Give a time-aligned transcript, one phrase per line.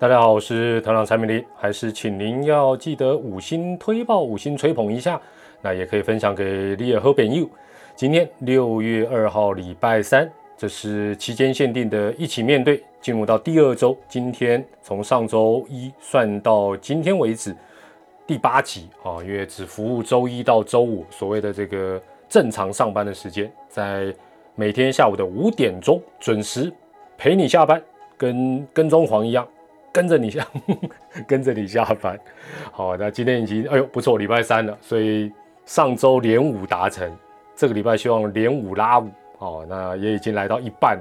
[0.00, 5.20] 大家好，我是团长蔡明黎，还是请您要记得五星推报、五星吹捧一下，
[5.60, 7.46] 那也可以分享给你尔和朋友。
[7.94, 10.26] 今天六月二号，礼拜三，
[10.56, 13.94] 这是期间限定的一起面对，进入到第二周。
[14.08, 17.54] 今天从上周一算到今天为止，
[18.26, 24.14] 第八集啊，因为只服务周一到周五，所谓的这个正常上班的时间，在
[24.54, 26.72] 每天下午的五点钟准时
[27.18, 27.82] 陪你下班，
[28.16, 29.46] 跟跟踪狂一样。
[29.92, 30.46] 跟着你下，
[31.26, 32.18] 跟着你下班。
[32.70, 35.32] 好，那今天已经，哎呦，不错，礼拜三了，所以
[35.64, 37.10] 上周连五达成，
[37.56, 39.10] 这个礼拜希望连五拉五。
[39.38, 40.98] 好，那也已经来到一半，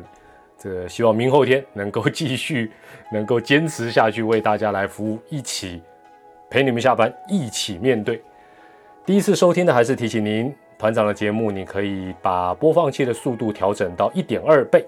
[0.58, 2.72] 这希望明后天能够继续，
[3.14, 5.82] 能够坚持下去，为大家来服务，一起
[6.50, 8.22] 陪你们下班，一起面对。
[9.06, 14.86] 第一次收听的还是提醒您，团长的节目，你可以把播放器的速度调整到一点二倍。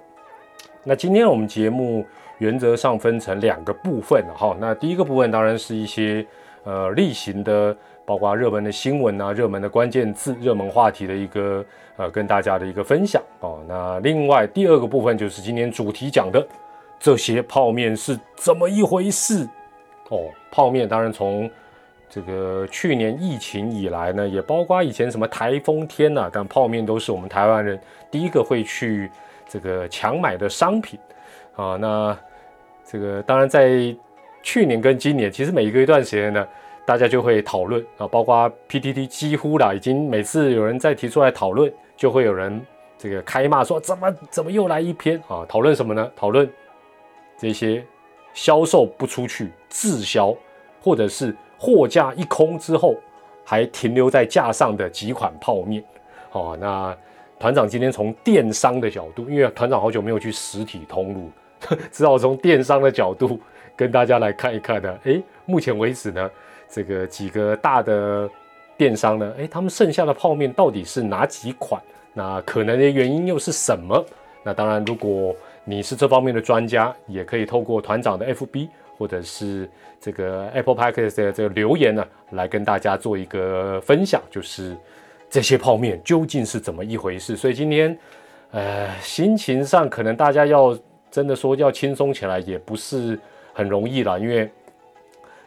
[0.83, 2.03] 那今天我们节目。
[2.41, 6.25] 原则上分成两个部分哈，那第一个部分当然是一些
[6.63, 11.63] 呃例行的，包括热门的新闻啊、热门的关键字、热门话题的一个
[11.97, 13.63] 呃跟大家的一个分享哦。
[13.67, 16.43] 那另外第二个部分就是今天主题讲的
[16.99, 19.47] 这些泡面是怎么一回事
[20.09, 20.25] 哦。
[20.49, 21.47] 泡面当然从
[22.09, 29.11] 这个去年疫情以来呢，也包括以前什么台风天呐，但泡面都是我们台湾人第一个会去
[29.47, 30.99] 这个强买的商品
[31.55, 31.77] 啊。
[31.79, 32.17] 那
[32.83, 33.95] 这个当然，在
[34.43, 36.47] 去年跟今年，其实每一个一段时间呢，
[36.85, 42.61] 大家就会讨论啊，包括 PTT 几乎啦，已经每次有人再提出来讨论，就会有人
[42.97, 45.45] 这个开骂说怎么怎么又来一篇啊？
[45.47, 46.11] 讨论什么呢？
[46.15, 46.51] 讨论
[47.37, 47.85] 这些
[48.33, 50.35] 销售不出去、滞销，
[50.81, 52.95] 或者是货架一空之后
[53.45, 55.83] 还停留在架上的几款泡面。
[56.31, 56.97] 哦，那
[57.39, 61.29] 团长今天从电商的角度，因为团长好久没有去实体通路。
[61.91, 63.39] 只好从电商的角度
[63.75, 64.99] 跟大家来看一看呢。
[65.03, 66.29] 诶，目前为止呢，
[66.69, 68.29] 这个几个大的
[68.77, 71.81] 电商呢，诶，他们剩下的泡面到底是哪几款？
[72.13, 74.05] 那可能的原因又是什么？
[74.43, 79.69] 那当然，如果你是这方面的专家，也可以透过团长的 FB 或者是
[79.99, 84.75] 这个 Apple Podcast 的这个留言呢，来跟大家做一个分享，就是
[85.29, 87.37] 这些泡面究竟是怎么一回事。
[87.37, 87.97] 所以今天，
[88.51, 90.77] 呃，心情上可能大家要。
[91.11, 93.19] 真的说要轻松起来也不是
[93.53, 94.49] 很容易了，因为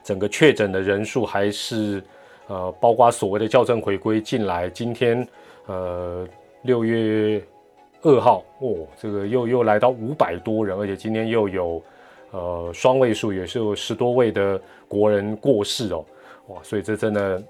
[0.02, 2.02] 整个确诊的人数还是
[2.48, 4.68] 呃，包括所谓的校正回归进来。
[4.68, 5.26] 今天
[5.64, 6.28] 呃
[6.62, 7.42] 六月
[8.02, 11.82] 二号哦，这个又又来到五百多人，而且今天又有
[12.32, 16.04] 呃双位数，也是有十多位的国人过世哦，
[16.48, 16.62] 哇！
[16.62, 17.42] 所以这真的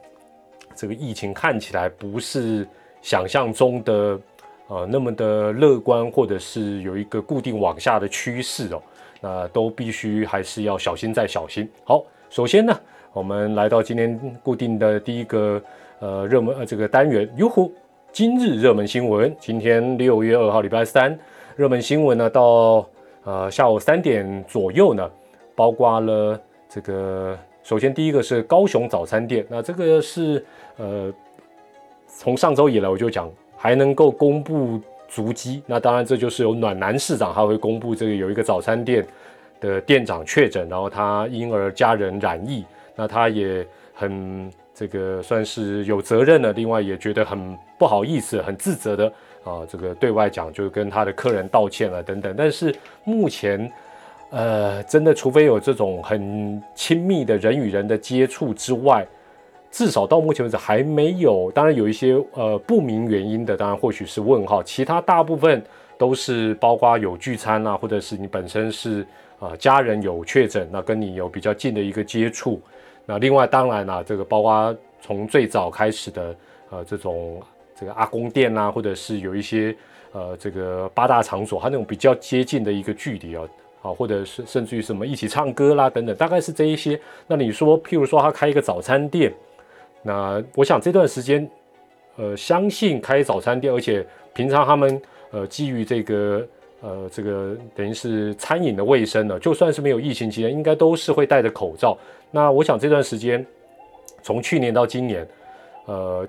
[0.76, 2.64] 这个疫情看起来不是
[3.02, 4.20] 想象中的。
[4.66, 8.82] 呃，那么的乐观，或者是有一个固定往下的趋势哦，
[9.20, 11.68] 那都必须还是要小心再小心。
[11.84, 12.74] 好，首先呢，
[13.12, 15.62] 我们来到今天固定的第一个
[15.98, 17.70] 呃热门呃这个单元，哟呼，
[18.10, 19.36] 今日热门新闻。
[19.38, 21.18] 今天六月二号，礼拜三，
[21.56, 22.88] 热门新闻呢到
[23.24, 25.10] 呃下午三点左右呢，
[25.54, 30.42] 包括了这个，首先第一个是高雄早餐店，那这个是
[30.78, 31.12] 呃
[32.08, 33.30] 从上周以来我就讲。
[33.64, 39.02] 还能够公布足迹，那当然这就是有暖男市长，他会公布这个有一个早餐店
[39.58, 42.62] 的店长确诊，然后他因而家人染疫，
[42.94, 49.10] 那他也很这个算是有责任的，另外也觉得很不好意思、很自责的
[49.44, 52.34] 啊，这个对外讲就跟他的客人道歉了等等。
[52.36, 52.70] 但是
[53.02, 53.72] 目前，
[54.28, 59.06] 呃，真的除非有这种很亲密的人与人的接触之外。
[59.74, 64.62] 至少到目前为止还没有，当然有一些呃不明原因的，当然或许是问号。
[64.62, 65.60] 其他大部分
[65.98, 69.04] 都是包括有聚餐啊，或者是你本身是
[69.40, 72.62] 啊家人有确诊，那跟你有比较近的一个接触。
[73.04, 76.36] 那另外当然啦，这个包括从最早开始的
[76.70, 77.42] 呃这种
[77.74, 79.74] 这个阿公店啊，或者是有一些
[80.12, 83.42] 呃这个八大场所，它那种比较接近的一个距离啊，
[83.82, 86.96] 啊或者是甚至于什么一起唱歌啦等等，大概是这一些。
[87.26, 89.34] 那你说譬如说他开一个早餐店。
[90.04, 91.50] 那我想这段时间，
[92.16, 95.00] 呃，相信开早餐店，而且平常他们
[95.32, 96.46] 呃基于这个
[96.80, 101.96] 呃这个等于是餐饮的卫生呢，就算是没有疫情期间，应该都是会戴着口罩。
[102.30, 103.44] 那我想这段时间，
[104.22, 105.26] 从去年到今年，
[105.86, 106.28] 呃，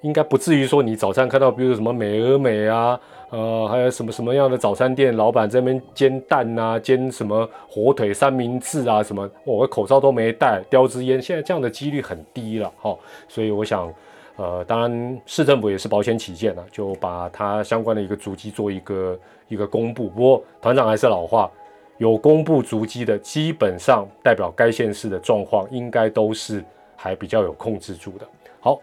[0.00, 2.98] 应该不至于说你早餐看到，比如什么美而美啊。
[3.30, 12.96] 呃，还有什么什么样的早餐店老板这边煎蛋啊，煎什么火腿三明治啊，什么我口罩都没戴，叼支烟，现在这样的几率很低了哈。
[13.28, 13.92] 所以我想，
[14.36, 20.08] 呃，当然市政府也是保险起见呢，就把它相关的一个足迹做一个一个公布。
[20.08, 21.50] 不过团长还是老话，
[21.98, 26.64] 有公布足迹的，基本上代表该县市的状况应该都是
[26.96, 28.26] 还比较有控制住的。
[28.60, 28.80] 好，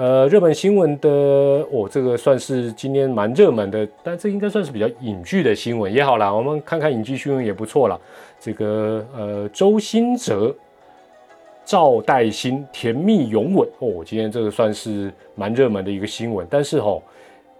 [0.00, 8.00] 呃，热门新闻的，哦这个算是今天蛮热门的，但这应该算是比较隐居的新闻也好啦，我们看看隐居新闻也不错啦。
[8.40, 10.56] 这个呃，周兴哲、
[11.66, 17.02] 赵代新甜蜜拥吻哦，今天这个算是蛮热门的一个新闻，但是哦。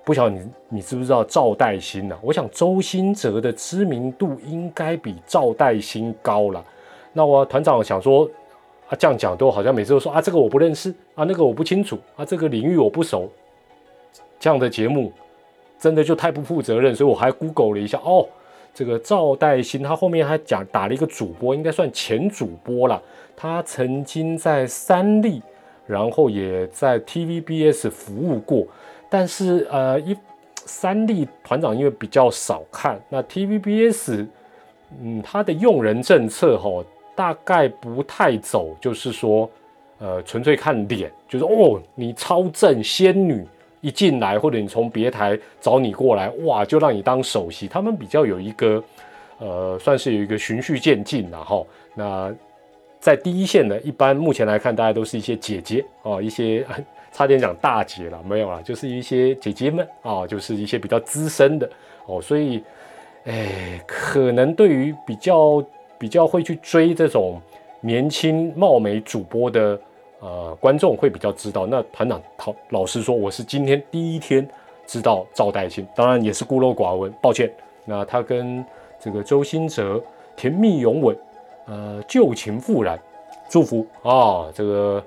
[0.02, 0.40] 不晓得你
[0.70, 2.18] 你知不知道赵代新呢？
[2.22, 6.64] 我想周兴哲的知名度应该比赵代新高了。
[7.12, 8.28] 那我团长想说，
[8.90, 13.30] 啊这样讲都好像每次都说啊这个我不认识啊那个我不清楚啊这个领域我不熟，
[14.38, 15.12] 这样的节目
[15.78, 16.94] 真的就太不负责任。
[16.94, 18.28] 所以我还 Google 了一下哦，
[18.74, 23.00] 这个赵代新他后面还讲打了一个主播，应该算前主播了。
[23.36, 25.40] 他曾经在三立，
[25.86, 28.66] 然后也在 TVBS 服务过。
[29.08, 30.14] 但是呃，一
[30.54, 34.26] 三立团长因为比较少看，那 TVBS，
[35.00, 36.84] 嗯，它的用人政策哈，
[37.20, 39.50] 大概不太走，就是说，
[39.98, 43.46] 呃，纯粹看脸，就是哦，你超正仙女
[43.82, 47.68] 一进来，或者你从别台找你过来，哇，就让你当首席。
[47.68, 48.82] 他们比较有一个，
[49.38, 52.34] 呃，算是有一个循序渐进然后那
[52.98, 56.66] 在第一线呢，一般目前来看，大家都是一些姐姐哦，一些。
[57.12, 61.68] 差点讲大姐了，没有了，就是一些姐姐们啊，就是一些比较资深的
[62.06, 62.62] 哦，所以，
[63.24, 65.60] 哎，可能对于比较
[66.00, 67.38] 比较会去追这种
[67.82, 69.78] 年轻貌美主播的
[70.20, 71.66] 呃观众会比较知道。
[71.66, 74.48] 那团长老老实说，我是今天第一天
[74.86, 77.52] 知道赵代新，当然也是孤陋寡闻，抱歉。
[77.84, 78.64] 那他跟
[78.98, 80.02] 这个周星哲
[80.34, 81.14] 甜蜜拥吻，
[81.66, 82.98] 呃，旧情复燃，
[83.50, 85.04] 祝福啊，这个。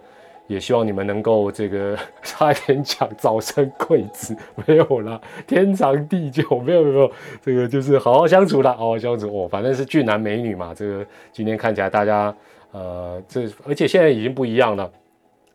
[0.48, 4.36] 也希望你们能够这个 差一点讲早生贵子，
[4.66, 7.12] 没有啦， 天长地久，没有没有，
[7.42, 12.36] 这个就是好好相处啦，好好相处哦，反正是俊男美女嘛，这个今天看起来大家
[12.72, 14.92] 呃这而且现在已经不一样了，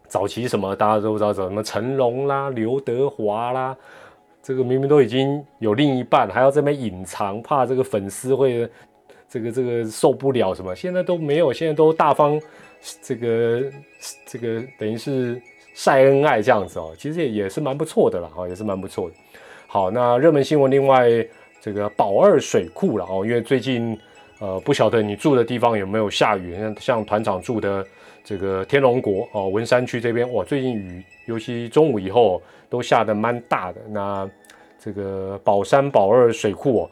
[0.06, 3.76] 早期什么大家都不知道什么成龙啦、刘德华啦，
[4.42, 8.66] 这个明明都已经有另一半，还要这边隐藏，怕这个粉丝会
[9.28, 12.40] 这个这个受不了什么，现在都没有，现在都大方。
[13.02, 13.62] 这个
[14.26, 15.40] 这个等于是
[15.74, 19.16] 晒恩爱这样子哦，其实也也是蛮不错的啦，哈，也是蛮不错的。
[19.66, 21.08] 好，那热门新闻，另外
[21.60, 23.98] 这个宝二水库了哦，因为最近
[24.38, 27.86] 呃不晓得你住的地方有没有下雨，像像团长住的
[28.24, 33.80] 这个天龙国哦文山区这边，哇，最近雨尤其中午以后都下的蛮大的。
[33.90, 34.28] 那
[34.78, 36.88] 这个宝山宝二水库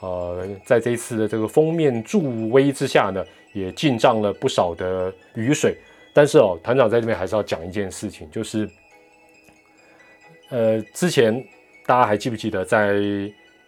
[0.00, 0.08] 哦，
[0.40, 3.24] 呃，在这一次的这个封面助威之下呢。
[3.56, 5.78] 也进账了不少的雨水，
[6.12, 8.68] 但是哦，团长在这边还是要讲一件事情，就是，
[10.50, 11.42] 呃，之前
[11.86, 13.00] 大家还记不记得，在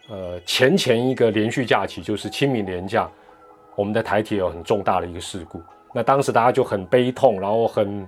[0.07, 3.09] 呃前前一个连续假期，就是清明连假，
[3.75, 5.59] 我们的台铁有很重大的一个事故，
[5.91, 8.07] 那当时大家就很悲痛，然后很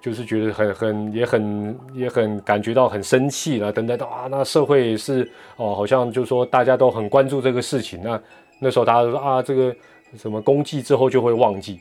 [0.00, 8.20] 就是觉得很很也很也很感觉到很生气了，等等啊，那社会是哦，好像就是说大家都很关注这个事情，那
[8.58, 9.72] 那时候大家都说啊，这个。
[10.16, 11.80] 什么公祭之后就会忘记，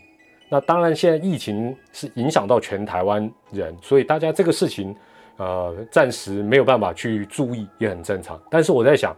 [0.50, 4.96] 那当然现在疫情是影响到全台湾人，所以大家这个事情，
[5.38, 8.42] 呃，暂时没有办法去注意也很正常。
[8.50, 9.16] 但是我在想，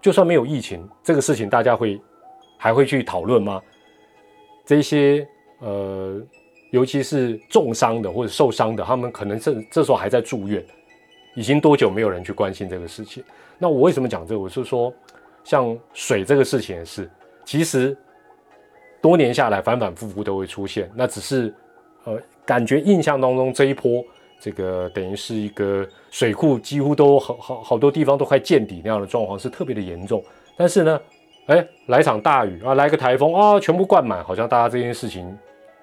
[0.00, 2.00] 就算没有疫情，这个事情大家会
[2.56, 3.62] 还会去讨论吗？
[4.64, 5.26] 这些
[5.60, 6.20] 呃，
[6.70, 10.64] 尤其是重伤的或者受伤的，他们可能这这时候还在住院，
[11.34, 13.22] 已经多久没有人去关心这个事情？
[13.56, 14.40] 那我为什么讲这个？
[14.40, 14.92] 我是说，
[15.44, 17.08] 像水这个事情也是，
[17.44, 17.96] 其实。
[19.00, 20.90] 多年下来，反反复复都会出现。
[20.94, 21.54] 那只是，
[22.04, 24.04] 呃，感觉印象当中这一波，
[24.40, 30.22] 这个等于是一个水库几乎都好好好多地方都快见底那样的状况，是特别的严重。
[30.56, 31.00] 但是呢，
[31.46, 35.36] 哎，来场大雨啊，来个台风啊，全部灌满，好像大家这件事情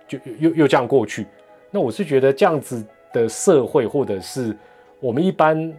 [0.07, 1.25] 就又又这样过去。
[1.71, 4.55] 那我是觉得这样子的社会，或者是
[4.99, 5.73] 我们一般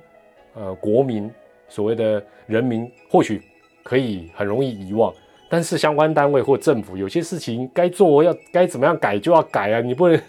[0.54, 1.30] 呃国民
[1.68, 3.42] 所谓的人民，或许
[3.82, 5.12] 可以很容易遗忘。
[5.48, 10.20] 但是相关单位或政府有些事情该做要该怎么样改就要改啊，你不能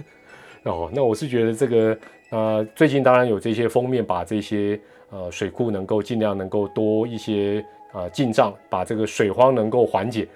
[0.63, 0.89] 哦。
[0.93, 1.97] 那我是觉得这个
[2.29, 10.27] 呃，最近当然有这些封面，把这些呃水库能够尽量能够多一些啊进账，把这个水荒能够缓解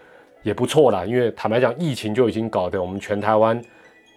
[0.41, 1.05] 也不错啦。
[1.05, 3.61] 因为坦白讲，疫情就已经搞得我们全台湾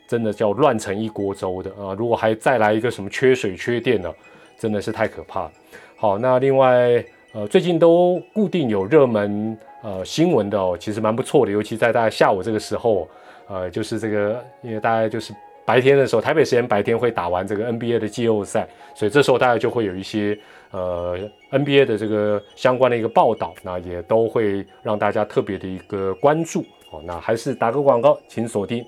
[0.09, 1.93] 真的叫乱成一锅粥的啊。
[1.99, 4.15] 如果还再来一个什么缺水缺电的，
[4.59, 5.51] 真的是太可怕。
[5.97, 9.59] 好，那另外呃，最近都固定有热门。
[9.85, 13.07] 呃，新闻的哦，其实蛮不错的，尤其在大家下午这个时候，
[13.47, 15.35] 呃，就是这个，因为大概就是
[15.67, 20.39] 白天的时候，台北时间白天会打完这个 NBA 的季后赛，所以这时候大家就会有一些
[20.71, 21.19] 呃
[21.51, 27.03] NBA 的这个相关的一个报道，那也都会让大家特别的一个关注哦。
[27.05, 28.83] 那还是打个广告，请锁定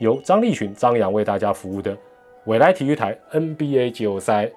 [0.00, 1.96] 由张立群、张扬为大家服务的
[2.44, 4.50] 未来体育台 NBA 季后赛。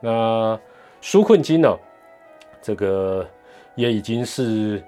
[0.00, 0.58] 那
[1.02, 1.76] 纾困金呢？
[2.62, 3.26] 这个
[3.74, 4.82] 也已经是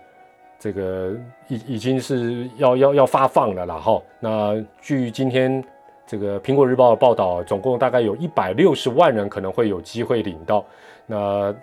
[0.62, 1.12] 这个
[1.49, 4.02] 已已经是要要要发放的了啦哈。
[4.21, 5.62] 那据今天。
[6.04, 10.62] 这个苹果日报的报道，总共大概有一百六十万人可能会有机会领到。
[11.07, 11.54] 那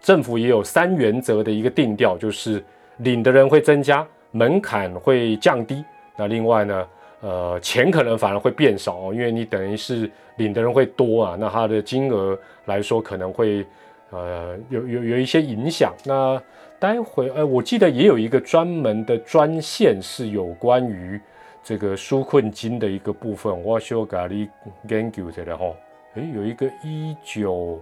[0.00, 2.60] 政府也有三原则的一个定调，就是
[2.96, 5.84] 领的人会增加，门槛会降低。
[6.16, 6.86] 那另外呢，
[7.20, 13.64] 呃，钱可能反而会变少，因为你等于是领的人会多啊，那它的金额来说可能会
[14.10, 15.94] 呃有有有一些影响。
[16.04, 16.42] 那
[16.82, 21.20] 待会呃，我记得也有一个专门的专线是有关于。
[21.62, 24.48] 这个纾困金的一个部分，我需要给你
[24.88, 25.72] 研究一下哈。
[26.14, 27.78] 诶，有一个一九，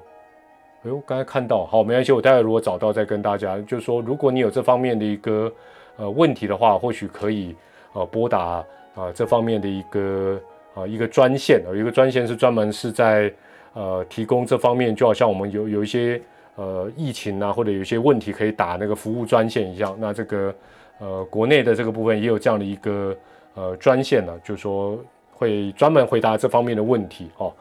[0.85, 5.51] 哎呦，刚才看到，好，没关系，我待会如果找到再跟大家，就是说，如果你有这方面的一个
[5.97, 7.57] 呃问题的话，或许可以
[7.95, 8.63] 呃拨打
[8.95, 10.39] 啊这方面的一个
[10.75, 13.33] 啊一个专线，有一个专线是专门是在
[13.73, 16.21] 呃提供这方面，就好像我们有有一些
[16.61, 20.55] 呃疫情啊或者有些问题可以打那个服务专线一样，那这个
[20.99, 23.17] 呃国内的这个部分也有这样的一个。
[23.57, 24.97] 呃，专线呢，就是说
[25.33, 27.53] 会专门回答这方面的问题哦。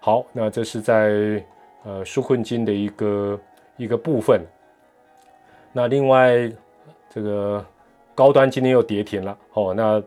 [0.00, 1.44] 好，那这是在
[1.84, 3.38] 呃纾困金的一个
[3.76, 4.40] 一个部分。
[5.70, 6.50] 那另外
[7.10, 7.62] 这个
[8.14, 9.74] 高端今天又跌停了哦。
[9.76, 10.02] 那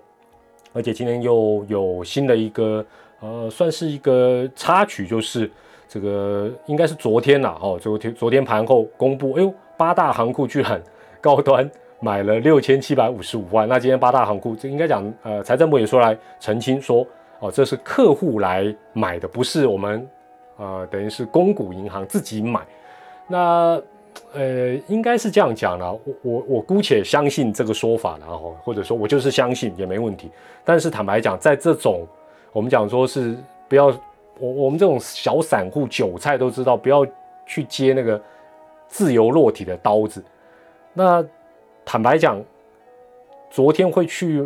[0.74, 2.84] 而且今天又有新的一个
[3.20, 5.50] 呃，算是一个插曲，就是
[5.88, 10.82] 这个应该是昨天呐哦，昨天昨天盘后公布，哎呦，八大行库居然
[11.22, 11.70] 高端。
[12.00, 17.03] 买了六千七百五十五万，那今天八大行库这应该讲，呃，财政部也说来澄清说，
[17.39, 20.08] 哦，这是客户来买的，不是我们，
[20.58, 22.62] 呃，等于是公股银行自己买。
[23.27, 23.82] 那，
[24.32, 30.29] 呃，应该是这样讲了，我我我姑且相信这个说法，然后或者说我就是相信也没问题。
[30.63, 32.06] 但是坦白讲，在这种
[32.53, 33.36] 我们讲说是
[33.67, 33.91] 不要，
[34.39, 37.06] 我我们这种小散户韭菜都知道，不要
[37.46, 38.22] 去接那个
[38.88, 40.24] 自由落体的刀子，
[40.94, 41.25] 那。
[41.89, 42.44] 坦白讲，
[43.50, 44.46] 昨天会去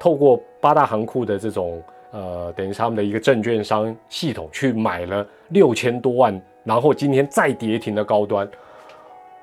[0.00, 8.50] 透过八大行库的这种呃，等于是他们的一个证券商系统去买了六千多万，然后今天再跌停的高端，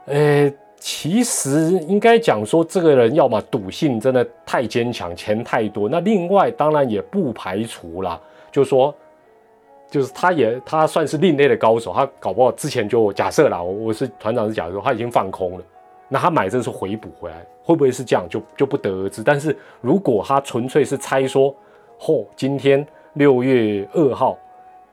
[0.08, 5.88] 呃，其实应该讲说，这个人要么赌性真的太坚强，钱太多。
[5.88, 8.20] 那另外当然也不排除啦，
[8.52, 8.94] 就说
[9.90, 15.64] 就是他也他算是另类的高手，他搞不好之前就假设啦，我是团长是假设他已经放空了。
[16.08, 19.24] 那他买这是回补回来，会不会是这样就就不得而知。
[19.24, 21.56] 但是如果他纯粹是猜说，
[22.00, 24.36] 嚯，今天六月二号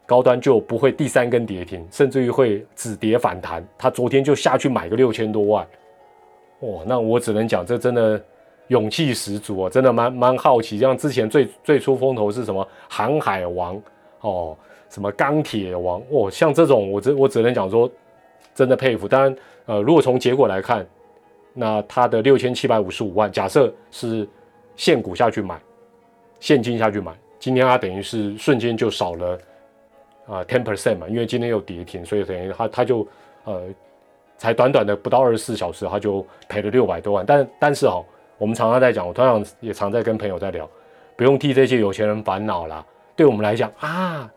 [0.05, 5.67] 高端就不会第三根跌停，甚至于会止跌反弹，他昨天就下去买个六千多万，
[6.61, 8.23] 哇，那我只能讲这真的
[8.69, 10.79] 勇气十足啊，真的蛮蛮好奇。
[10.79, 13.81] 像之前最最出风头是什么航海王
[14.21, 14.55] 哦，
[14.88, 17.90] 什么钢铁王哦，像这种我只我只能讲说
[18.55, 19.07] 真的佩服。
[19.07, 20.87] 当然，呃，如果从结果来看。
[21.59, 24.28] 那他的六千七百五十五万，假设是
[24.76, 25.59] 现股下去买，
[26.38, 29.38] 现金下去买，今天他等于是瞬间就少了
[30.26, 33.09] 啊 ten percent 嘛，因为今天又跌停，所以等于他他就
[33.45, 33.62] 呃
[34.37, 37.25] 才短短的不到二十四小时，他就赔了六百多万。
[37.25, 38.05] 但但是哈，
[38.37, 40.69] 我们常常在讲，我通常也常在跟朋友在聊，
[41.16, 42.85] 不用替这些有钱人烦恼啦。
[43.16, 44.31] 对我们来讲啊，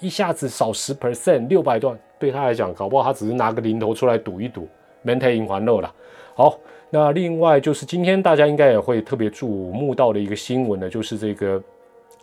[0.00, 4.68] 一下子少十 percent 六百多万，对他来讲，搞不好他只是拿个零头出来赌一赌，
[5.02, 5.94] 免赔银还漏了。
[6.34, 6.58] 好，
[6.90, 11.62] 那另外就是今天大家应该也会特别注目到的一个新闻呢，就是这个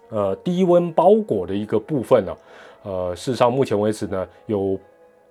[0.09, 2.35] 呃低温包裹的一个部分呢。
[2.83, 4.79] 呃，事实上目前为止呢，有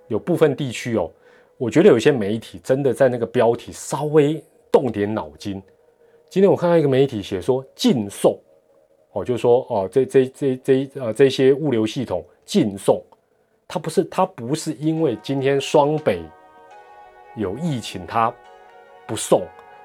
[0.08, 1.10] 有部分地区哦，
[1.56, 5.62] 我觉得有些媒体真的在那个标题稍微动点脑筋。
[6.28, 8.38] 今天我看到一个媒体写说禁送，
[9.16, 13.02] 哦，就说哦，这这这这呃这些物流系统禁送，
[13.66, 16.22] 它不是它不是因为今天双北
[17.36, 18.32] 有疫情它。
[19.08, 19.42] 不送，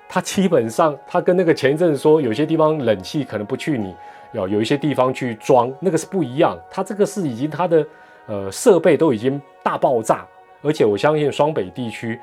[0.09, 3.95] 他基本上他跟那个前一阵说有些地方冷气可能不去，你
[4.33, 6.57] 要有一些地方去装，那个是不一样。
[6.71, 7.85] 他这个是已经他的
[8.25, 10.25] 呃设备都已经大爆炸，
[10.63, 12.19] 而且我相信双北地区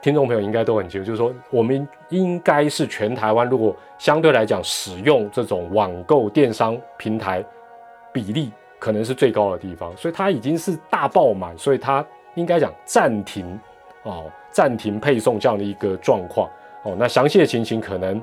[0.00, 7.44] 听众朋友应该都很清楚，就是说我们应该是全台湾如果相对来讲使用这种网购电商平台
[8.12, 13.58] 比例可能是最高的地方，所以它已经是大爆满，所以它应该讲暂停
[14.02, 14.30] 哦。
[14.50, 16.48] 暂停配送这样的一个状况
[16.82, 18.20] 哦，那详细的情形可能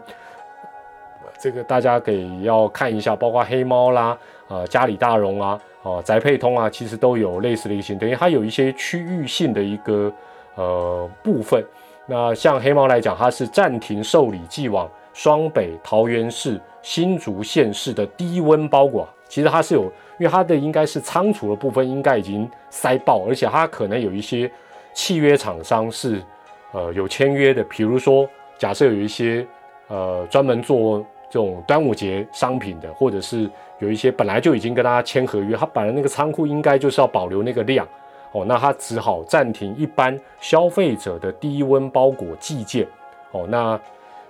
[1.39, 4.17] 这个大家给要看一下，包括黑猫啦，
[4.49, 10.11] 呃，嘉里大荣啊，哦，宅配通啊，其实都有类似的一些，等于它有一些区域性的一个
[10.55, 11.63] 呃部分。
[12.07, 19.07] 那像黑猫来讲，它是暂停受理寄往双北、桃园市、新竹县市的低温包裹。
[19.27, 19.85] 其实它是有，
[20.19, 24.49] 因为它的应该是仓储的部分应该已经塞爆，而且它可能有一些
[24.93, 26.21] 契约厂商是
[26.73, 29.45] 呃有签约的，比如说假设有一些
[29.87, 37.85] 呃专门做这种端午节商品的，或者是有一些本来就已经跟大家签合约，它本来那个仓库应该就是要保留那个量。
[38.35, 42.85] 哦，那他只好暂停一般消费者的低温包裹寄件。
[43.31, 43.79] 哦，那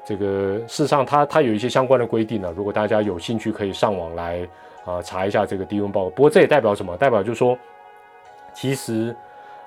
[0.06, 2.54] 这个事实上，它它有一些相关的规定呢。
[2.56, 4.48] 如果大家有兴趣，可以上网来
[4.86, 6.12] 啊查一下这个低温包裹。
[6.12, 6.96] 不过这也代表什么？
[6.96, 7.58] 代表就是说，
[8.54, 9.16] 其实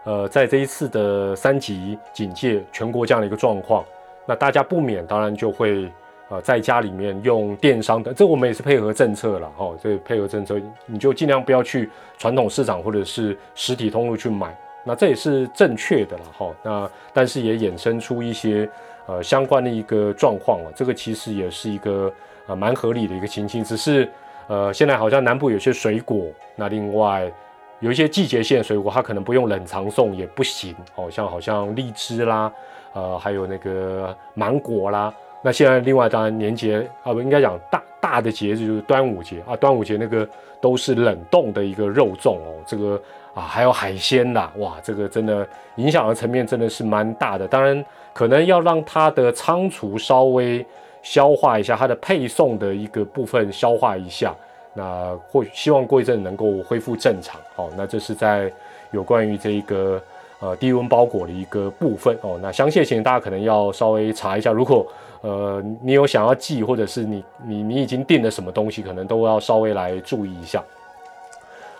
[0.04, 3.84] 呃，在这一次的三级警戒全国这样的一个状况，
[4.24, 5.90] 那大家不免当然就会。
[6.30, 9.74] 呃，在家里面用电商的，这我们也是配合政策了哈。
[9.82, 14.54] 这配合政策，你就尽量不要去传统市场或者是实体通路去买，
[14.84, 16.54] 那这也是正确的了哈。
[16.62, 18.68] 那但是也衍生出一些
[19.06, 22.12] 呃相关的一个状况啊，这个其实也是一个
[22.46, 24.06] 呃蛮合理的一个情形，只是
[24.48, 27.32] 呃现在好像南部有些水果，那另外
[27.80, 32.52] 有一些季节性的水果，它可能不用冷藏送也不行哦，像好像荔枝啦，
[32.92, 35.10] 呃还有那个芒果啦。
[35.40, 40.28] 那现在另外当然年节啊不应该讲大大的节日就是端午节啊，端午节那个
[40.60, 43.00] 都是冷冻的一个肉粽哦，这个
[43.34, 47.46] 啊还有海鲜啦，哇，这个真的影响的层面真的是蛮大的。
[47.46, 50.66] 当然可能要让它的仓储稍微
[51.02, 54.34] 消化一下，它的配送的一个部分消化一下，
[54.74, 57.40] 那或希望过一阵能够恢复正常。
[57.54, 58.52] 好，那这是在
[58.90, 60.02] 有关于这一个
[60.40, 62.40] 呃低温包裹的一个部分哦。
[62.42, 64.84] 那详细情大家可能要稍微查一下，如果。
[65.20, 70.62] 呃，你有想要寄，或者是你你你已经订了什么东西，可能都要稍微来注意一下。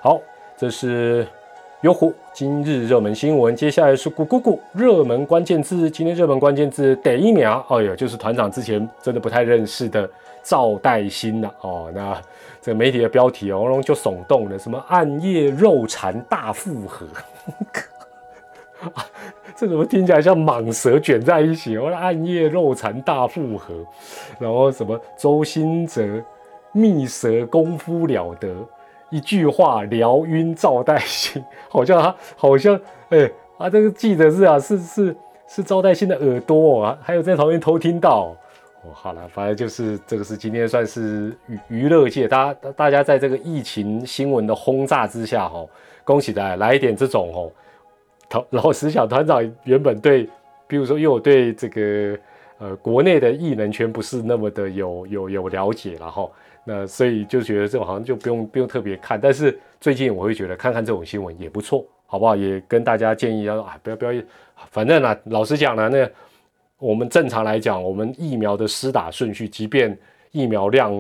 [0.00, 0.21] 好，
[0.57, 1.26] 这是
[1.83, 5.88] 优酷今日热门新闻，接下来是咕咕咕热门关键字。
[5.90, 10.09] 今天热门关键字得一秒，哎呦，就是团长之前真的不太认识的
[10.42, 11.90] 赵代新了哦。
[11.94, 12.20] 那
[12.61, 17.07] 这媒体的标题哦，就耸动了，什么暗夜肉缠大复合。
[18.95, 19.05] 啊
[19.57, 21.77] 这怎么听起来像蟒蛇卷在一起？
[21.77, 23.75] 我暗夜肉缠大复合，
[24.38, 26.23] 然后什么周兴哲
[26.71, 28.49] 蜜蛇功夫了得，
[29.11, 35.17] 一句话撩晕赵代新， 好像他好像哎啊，这个记得是啊，是是
[35.49, 38.37] 是赵代新的耳朵啊，还有在旁边偷听到哦。
[38.93, 45.67] 好了，反正就是这个是今天算是娱娱乐界，大家大家在这个疫情新闻的轰炸之下哈，
[46.05, 47.51] 恭喜大家来一点这种哦。
[48.29, 50.29] 团老实讲，团长原本对，
[50.67, 52.19] 比如说，因为我对这个
[52.59, 56.31] 呃国内的艺能圈不是那么的有有有了解了哈，
[56.64, 59.19] 那所以就觉得这种好像就不用不用特别看。
[59.19, 62.37] 但是最近我会觉得看看这种新闻也不错，好不好？
[62.37, 64.12] 也跟大家建议要啊，不要不要，
[64.71, 66.07] 反正呢，老实讲呢，那
[66.79, 69.99] 我们正常来讲，我们疫苗的施打顺序，即便
[70.33, 70.93] 疫苗量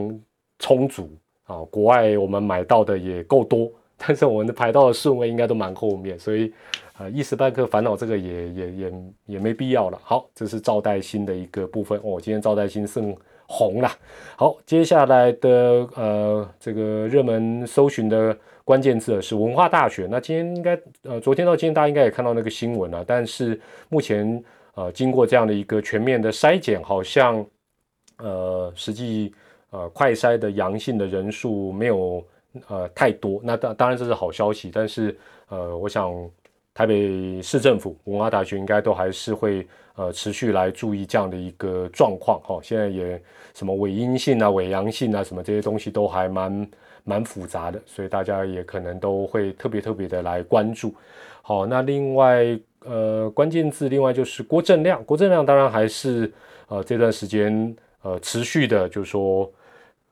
[0.58, 1.10] 充足
[1.44, 6.50] 啊，国外我们买到的也够多，但是我们的排到的顺位应该都蛮后面，所以。
[6.98, 8.92] 呃，一时半刻烦恼这个也也也
[9.26, 10.00] 也没必要了。
[10.02, 12.20] 好，这是赵代新的一个部分哦。
[12.20, 13.88] 今天赵代新胜红了。
[14.36, 20.08] 好，接下来的呃这个热门搜寻的关键字是文化大学。
[20.10, 23.04] 那今天应该呃昨天到今天大家应该也看到那个新闻了。
[23.06, 24.42] 但是目前
[24.74, 27.46] 呃经过这样的一个全面的筛检，好像
[28.16, 29.32] 呃实际
[29.70, 32.26] 呃快筛的阳性的人数没有
[32.66, 33.40] 呃太多。
[33.44, 35.16] 那当当然这是好消息，但是
[35.48, 36.12] 呃我想。
[36.78, 42.60] 台北市政府文化大学应该都还是会呃持续来注意这样的一个状况哈。
[42.62, 43.20] 现在也
[43.52, 46.68] 什么伪阴性啊、伪阳性啊，什么这些东西都还蛮
[47.02, 50.94] 蛮复杂的，所以大家也可能都会特别特别的来关注。
[51.42, 56.32] 好，那另外呃关键字，另外就是郭正亮，郭正亮当然还是
[56.68, 59.50] 呃这段时间呃持续的，就是说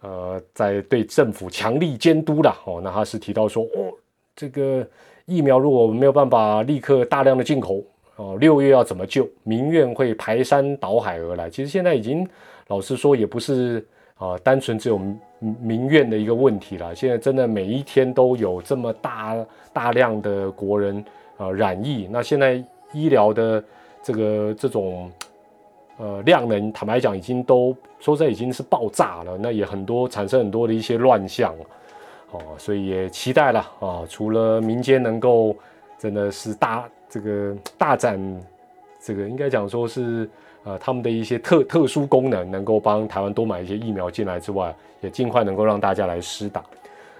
[0.01, 2.81] 呃在对政府强力监督了哦。
[2.83, 3.95] 那他是提到说哦
[4.35, 4.85] 这个。
[5.27, 7.83] 疫苗如果没有办法立刻大量的进口，
[8.15, 9.29] 哦，六月要怎么救？
[9.43, 11.51] 民怨会排山倒海而来。
[11.51, 12.27] 其实现在已经，
[12.69, 13.85] 老实说，也不是
[14.19, 15.01] 啊，单纯只有
[15.39, 16.95] 民怨的一个问题了。
[16.95, 19.37] 现在真的每一天都有这么大
[19.73, 21.05] 大量的国人
[21.37, 23.62] 啊染疫，那现在医疗的
[24.05, 25.11] 这个这种
[25.99, 29.37] 呃量能，坦白讲，已经都说在已经是爆炸了。
[29.37, 31.53] 那也很多产生很多的一些乱象。
[32.38, 34.05] 哦，所以也期待了啊！
[34.09, 35.57] 除了民间能够
[35.99, 38.20] 真的是大这个大展
[39.01, 40.29] 这个应该讲说是
[40.64, 46.62] 呃他们的一些特特殊功能，能够帮台湾多买一些疫苗进来之外，也尽快能够让大家来施打。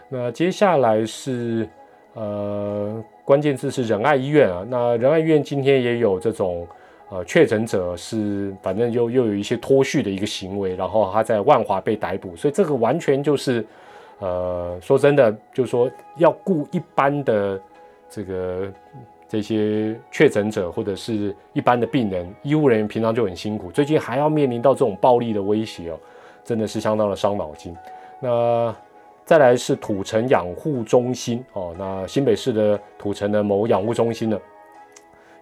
[0.09, 1.69] 那接下来是
[2.15, 6.67] 呃关键字是仁爱医院啊，那仁爱医院今天也有这种
[7.09, 13.65] 呃确诊者是反正又又有一些脱序的一个行为，然后他在万华被逮捕，所以这个完全就是
[14.19, 17.61] 呃说真的，就是说要雇一般的
[18.09, 18.73] 这个。
[19.29, 25.99] 这些确诊者或者是一般的病人，医务人员平常就很辛苦，最近还要面临到这种暴力的威胁哦，
[26.45, 27.77] 真的是相当的伤脑筋。
[28.21, 28.73] 那
[29.25, 34.39] 再来是土城养护中心哦，那新北市的土城的某养护中心呢，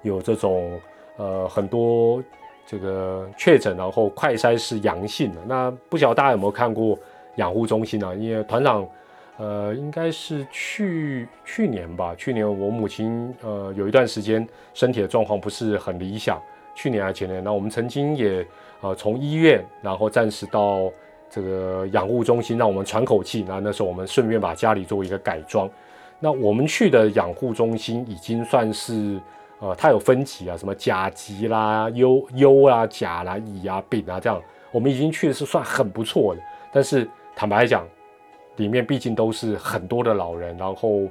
[0.00, 0.80] 有这种
[1.18, 2.24] 呃很多
[2.66, 5.40] 这个确诊，然后快筛是阳性的。
[5.46, 6.98] 那不晓得大家有没有看过
[7.36, 8.14] 养护中心呢？
[8.16, 8.86] 因为团长。
[9.36, 12.14] 呃，应该是去去年吧。
[12.16, 16.40] 去年我母亲呃有一段时间身体的状况不是很理想。
[16.72, 18.46] 去年还前年，那我们曾经也
[18.80, 20.88] 呃从医院，然后暂时到
[21.28, 23.44] 这个养护中心，让我们喘口气。
[23.48, 25.68] 那那时候我们顺便把家里做一个改装。
[26.20, 29.20] 那我们去的养护中心已经算是
[29.58, 36.40] 呃，它有分级啊，什么甲级啦、优优啊、甲啦、乙啊、丙啊这样，我们已经去的是算很不错的。
[36.72, 37.86] 但是坦白讲，
[38.56, 41.02] 里面毕竟都是很多的老人，然后，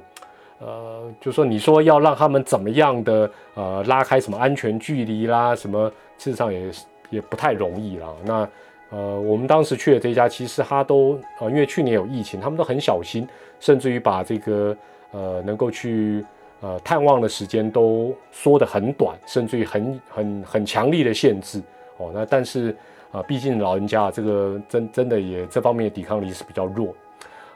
[0.58, 6.70] 呃，就说你说要让他们怎么样的呃拉开什么安全距离啦，什么事实上也
[7.10, 8.08] 也不太容易啦。
[8.24, 8.48] 那
[8.90, 14.76] 呃，我们当时去的这家，其实他都呃，因为去年有疫情，他们都很小心，甚至于把这个
[15.10, 16.24] 呃能够去
[16.60, 21.60] 呃探望的时间都缩得很短，甚至于很很很强力的限制
[21.96, 22.10] 哦。
[22.14, 22.76] 那但是
[23.14, 26.92] 啊，毕竟老人家这个真真的也这方面的抵抗力是比较弱。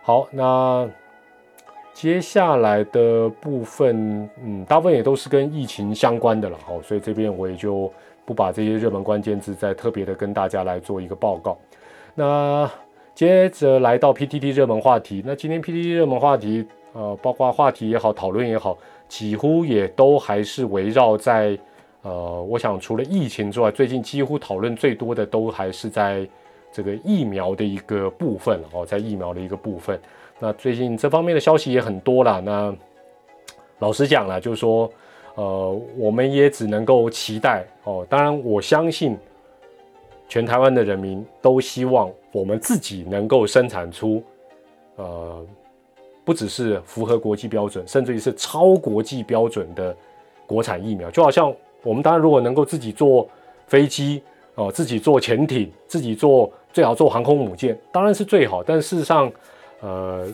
[0.03, 0.89] 好，那
[1.93, 7.93] 接下来的部分，嗯，大部分也都是跟疫情相关的了，好，所以这边我也就
[8.25, 11.59] 不把这些热门关键字再特别的跟大家来做一个报告。
[12.15, 12.71] 那
[13.17, 21.59] 接着来到 PTT 热门话题，那今天 PTT 热门话题，呃，包括话题也好，讨论也好，几乎也都还是围绕在，
[22.03, 26.29] 呃，我想除了疫情之外，最近几乎讨论最多的都还是在。
[26.71, 29.99] 这个疫苗的一个部分哦，在疫苗的一个部分，
[30.39, 32.43] 那最近这方面的消息也很多了。
[32.43, 32.77] 那
[33.79, 34.89] 老实讲了，就是说，
[35.35, 38.07] 呃，我们也只能够期待哦。
[38.09, 39.17] 当然，我相信
[40.29, 44.23] 全台湾的人民都希望我们自己能够生产出，
[44.97, 45.43] 呃，
[46.23, 49.97] 不只是符合国际标准，甚至于是超国际标准的
[50.47, 51.11] 国产疫苗。
[51.11, 51.51] 就好像
[51.83, 53.29] 我们当然如果能够自己做
[53.67, 54.23] 飞机。
[54.61, 58.61] 哦，自己做潜艇，自己做最好做航空母舰，当然是最好。
[58.61, 59.31] 但事实上，
[59.79, 60.27] 呃，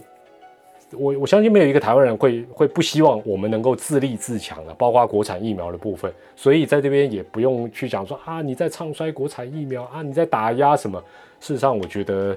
[0.92, 6.11] 我我相信没有一个台湾人会会不希望我们能够自立自强的，包括国产疫苗的部分。
[6.35, 10.98] 所以在这边也不用去讲说啊，你在唱衰国产疫苗啊，你在打压什么？
[11.38, 12.35] 事实上，我觉得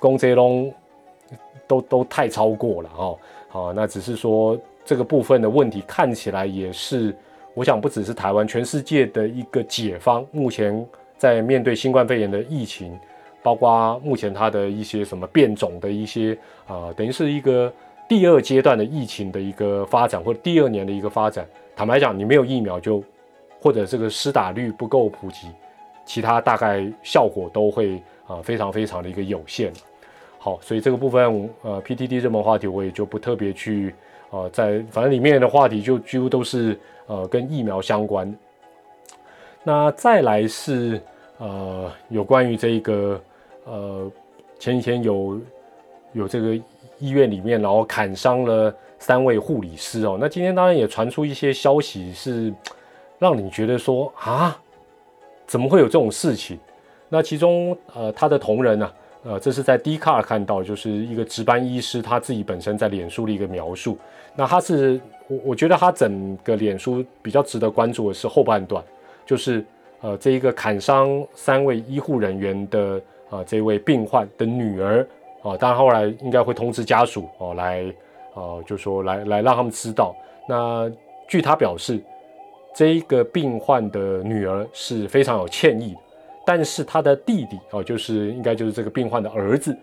[0.00, 0.74] 公这龙
[1.68, 3.18] 都都太超过了哦。
[3.48, 7.14] 好，那只是说这个部分的问题看起来也是。
[7.54, 10.86] 我想不只是台湾，全世界的一个解方，目前
[11.18, 12.96] 在面对新冠肺炎的疫情，
[13.42, 17.72] 包括目前它的一些什么变种的一些啊，等于是一个
[18.08, 21.46] 第二阶段的疫情的一个发展，或者第二年的一个发展。
[21.74, 23.02] 坦白讲，你没有疫苗就，
[23.60, 25.48] 或者这个施打率不够普及，
[26.04, 29.72] 其他大概效果都会啊非常非常的一个有限。
[30.38, 33.94] 好，所以这个部分呃，PTT 热门话题我也就不特别去。
[34.30, 38.32] 呃，在反正里面的话题就几乎都是呃跟疫苗相关。
[39.62, 41.00] 那再来是
[41.38, 43.20] 呃有关于这个
[43.64, 44.10] 呃
[44.58, 45.40] 前几天有
[46.12, 46.54] 有这个
[46.98, 50.16] 医院里面然后砍伤了三位护理师哦。
[50.20, 52.52] 那今天当然也传出一些消息是
[53.18, 54.56] 让你觉得说啊
[55.46, 56.58] 怎么会有这种事情？
[57.08, 58.90] 那其中呃他的同仁呢？
[59.22, 63.98] 呃，这是在 d 卡 c a r 看到，就是一个值班医师他自己本身在脸书的一个描述。
[64.34, 68.82] 那他是我我觉得他整个脸书比较值得关注的是后半段，
[69.26, 69.62] 就是
[70.00, 75.06] 呃这一个砍伤三位医护人员的啊这位病患的女儿
[75.42, 77.92] 啊，当然后来应该会通知家属哦来
[78.34, 80.14] 呃就说来来让他们知道。
[80.48, 80.90] 那
[81.28, 82.00] 据他表示，
[82.74, 86.00] 这一个病患的女儿是非常有歉意的。
[86.52, 89.76] 但是他的弟弟哦，就是应该就是这个病患的儿子，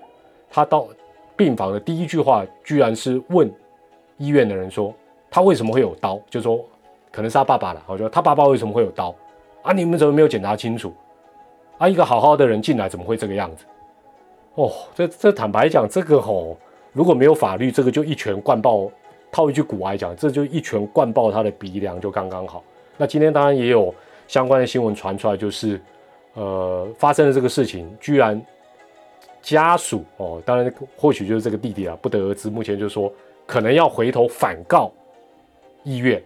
[0.50, 0.86] 他到
[1.34, 3.50] 病房的第一句话，居然是问
[4.18, 4.94] 医院的人说，
[5.32, 6.20] 他为什么会有刀？
[6.30, 6.60] 就说
[7.10, 7.82] 可能是他爸爸了。
[7.88, 9.16] 我说他爸爸为什么会有刀？
[9.62, 10.94] 啊，你们怎么没有检查清楚？
[11.78, 13.64] 啊，一个好好的人进来怎么会这个样子？
[14.56, 16.58] 哦，这这坦白讲，这个吼
[16.92, 18.92] 如果没有法律，这个就一拳灌爆。
[19.32, 22.62] 套一句古来讲，这就一拳灌爆他的鼻梁就刚刚好。
[22.98, 23.96] 那今天当然也有。
[24.28, 25.82] 相关的新闻传出来，就是
[26.38, 28.40] 呃发生了这个事情，居然
[29.42, 32.50] 家属哦，当然或许就是这个弟弟啊，不得而知。
[32.50, 33.12] 目前就说
[33.46, 34.92] 可能要回头反告
[35.84, 36.22] 医院。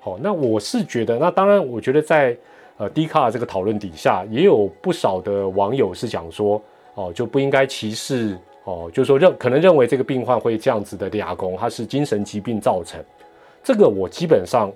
[0.00, 2.34] 好，那我是觉得，那当然，我觉得在
[2.78, 6.60] 呃 D 卡这个讨论底下，也有不少的网友是讲说，
[6.94, 12.98] 哦，就不应该歧视，哦，就是说认可能认为这个病患会这样子的牙弓，他是精神疾病造成，
[13.62, 14.72] 这个我基本上，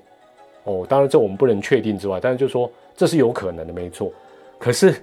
[0.64, 4.12] 哦，当然这我们不能确定之外，但是就说这是有可能的，没错。
[4.64, 4.94] 可是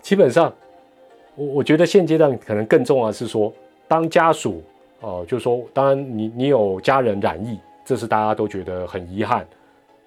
[0.00, 0.54] 基本上，
[1.34, 3.52] 我我觉得现阶段可能更重要的是说，
[3.88, 4.62] 当家属，
[5.00, 7.58] 哦，就是说，当然你你有家人染疫。
[7.84, 9.44] 这是大家都觉得很遗憾，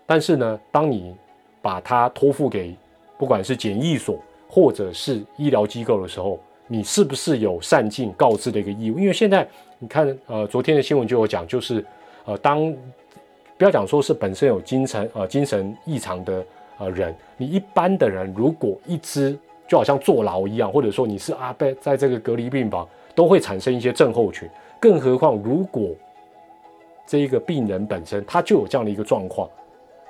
[0.05, 1.13] 但是呢，当你
[1.61, 2.73] 把它托付给
[3.17, 8.97] 不管是检疫所或者是医疗机构的时候，你是不是有善尽告知的一个义务？
[8.97, 9.45] 因为现在
[9.77, 11.83] 你看，呃，昨天的新闻就有讲，就是
[12.23, 12.73] 呃，当
[13.57, 16.41] 不要讲说是本身有精神呃精神异常的
[16.77, 25.89] 呃人，你一般的人如果一直就好像坐牢一样，或者说你是啊被在这个隔离病房，都会产生一些症候群，更何况如果。
[27.07, 29.47] 这一个病人本身他就有这样的一个状况，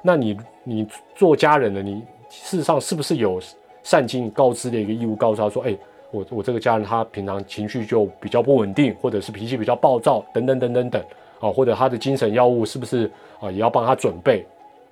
[0.01, 3.38] 那你你做家人的你事实上是不是有
[3.84, 5.78] 善尽告知的一个义务，告诉他说，哎，
[6.10, 11.04] 我我这个家人他平常情绪就比较不稳定，或者是脾气比较暴躁，等等等等等，
[11.41, 14.45] 啊，或者他的精神药物是不是啊也要帮他准备？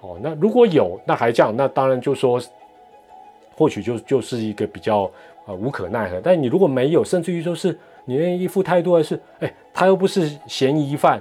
[0.03, 2.39] 哦，那如果有，那还这样，那当然就说，
[3.55, 5.09] 或许就就是一个比较
[5.47, 6.21] 啊无可奈何。
[6.21, 11.19] 但你如果没有，甚至于就是你的一副态度还是，哎，他又不是嫌疑犯。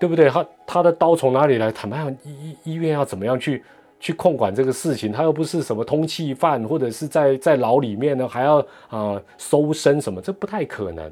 [0.00, 0.30] 对不对？
[0.30, 1.72] 他他的刀从哪里来？
[1.72, 3.64] 坦白讲，医医院要怎么样去
[3.98, 5.10] 去控管这个事情？
[5.10, 10.22] 他又不是什么通缉犯，或者是在在牢里面呢，还要啊搜身什么？
[10.22, 11.10] 这不太可能。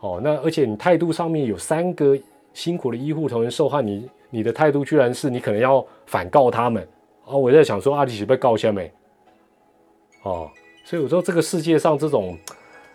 [0.00, 2.14] 哦，那而且你态度上面有三个
[2.52, 6.82] 辛苦的医护同仁受害，你你的态度居然是你可能要反告他们。
[7.26, 8.90] 啊，我在想说，阿迪奇被告下没？
[10.22, 10.50] 哦，
[10.84, 12.38] 所以我说这个世界上这种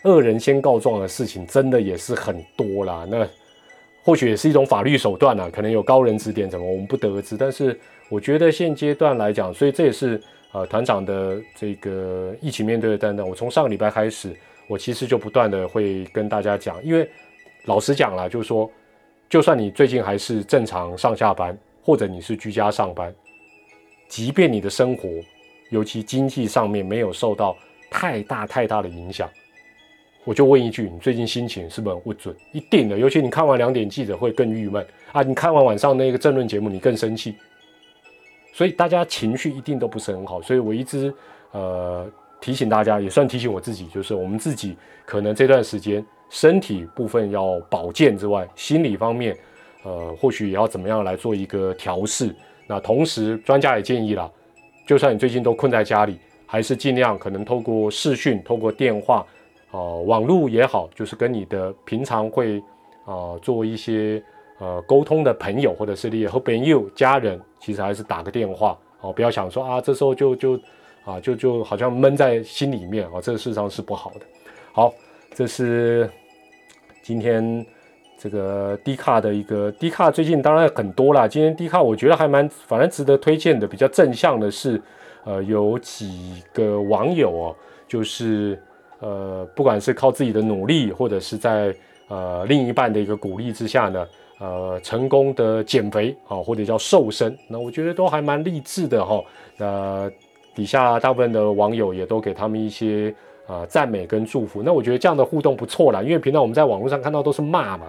[0.03, 3.05] 恶人先告状的事情，真的也是很多啦。
[3.09, 3.27] 那。
[4.03, 7.35] 或许也是一种法律手段啊，可能有高人指点什么，我们不得而知。
[7.35, 7.75] 但是
[8.07, 10.21] 我觉得现阶段来讲，所以这也是
[10.51, 13.27] 呃团长的这个一起面对的担当。
[13.27, 14.31] 我从上个礼拜开始，
[14.67, 17.09] 我其实就不断的会跟大家讲，因为
[17.63, 18.69] 老实讲了，就是说，
[19.29, 23.13] 就算你最近还是正常上下班，或者你是居家上班，
[24.07, 25.09] 即便你的生活，
[25.69, 27.55] 尤其经济上面没有受到
[27.89, 29.29] 太大太大的影响。
[30.23, 32.35] 我就问一句，你最近心情是不是很不准？
[32.51, 35.21] 一定的，尤其你看完两点记者会更郁闷啊！
[35.21, 37.35] 你看完晚上那个政论节目，你更生气。
[38.51, 40.41] 所以大家情绪一定都不是很好。
[40.41, 41.13] 所以我一直
[41.51, 42.09] 呃
[42.41, 49.37] 提醒大家，也算提醒我自己，就是我们自己可能这段时间身体部分要保健之外，心理方面
[49.83, 52.35] 呃或许也要怎么样来做一个调试。
[52.67, 54.31] 那同时专家也建议了，
[54.87, 59.25] 就算你最近都困在家里，还是尽量可能透过视讯、透过电话。
[59.71, 62.63] 哦，网络也好，就是跟你的平常会
[63.03, 64.23] 啊做一些
[64.59, 70.59] 呃沟通的朋友，或者是你和朋友、家人，其实还是打个电话哦，不要想说啊，这时候就就
[71.03, 74.21] 啊就就好像闷在心里面啊，这个事实上是不好的。
[74.71, 74.93] 好，
[75.35, 76.09] 这是
[77.03, 77.65] 今天
[78.17, 81.27] 这个低卡的一个低卡，最近当然很多啦。
[81.27, 84.81] 今天低卡我觉得还蛮反正值得推荐的，比较正向的是，
[85.25, 87.55] 呃，有几个网友哦，
[87.87, 88.57] 就是。
[89.01, 91.75] 呃，不管是靠自己的努力，或者是在
[92.07, 94.07] 呃另一半的一个鼓励之下呢，
[94.39, 99.21] 呃，成功的减肥啊，或者叫瘦身，那我觉得都还蛮励志的哈。
[99.57, 100.09] 那
[100.55, 103.13] 底下大部分的网友也都给他们一些
[103.47, 104.61] 啊赞美跟祝福。
[104.63, 107.87] 那我觉得这样的互动不错啦，因为平常我们在网络上看到都是骂嘛，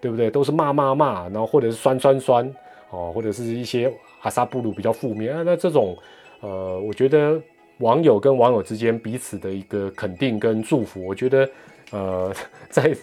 [0.00, 0.30] 对不对？
[0.30, 2.54] 都是骂骂骂，然后或者是酸酸酸
[2.90, 5.42] 哦，或者是一些阿萨布鲁比较负面啊。
[5.44, 5.96] 那这种
[6.40, 7.40] 呃，我觉得。
[7.80, 11.48] 网友跟网友之间彼此的一个肯定跟祝福，我觉得，
[11.92, 12.30] 呃，
[12.68, 12.94] 在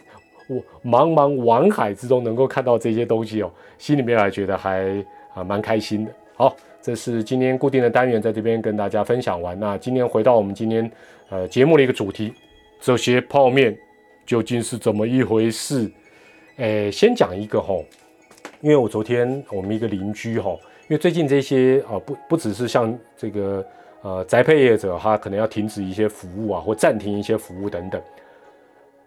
[0.47, 5.03] 我茫茫网海之中能够看到这些东西哦，心里面还觉得还
[5.33, 6.11] 啊蛮开心的。
[6.37, 9.59] 好，这是今天固定的单元，在这边跟大家分享完。
[9.59, 10.89] 那今天回到我们今天
[11.29, 12.31] 呃节目的一个主题，
[12.79, 13.75] 这些泡面
[14.23, 15.91] 究竟是怎么一回事？
[16.57, 17.73] 诶，先讲一个哈，
[18.61, 20.51] 因为我昨天我们一个邻居哈，
[20.83, 23.65] 因为最近这些啊不不只是像这个。
[24.03, 27.99] 呃，宅配业者他可能要停止一些服务啊，或暂停一些服务等等。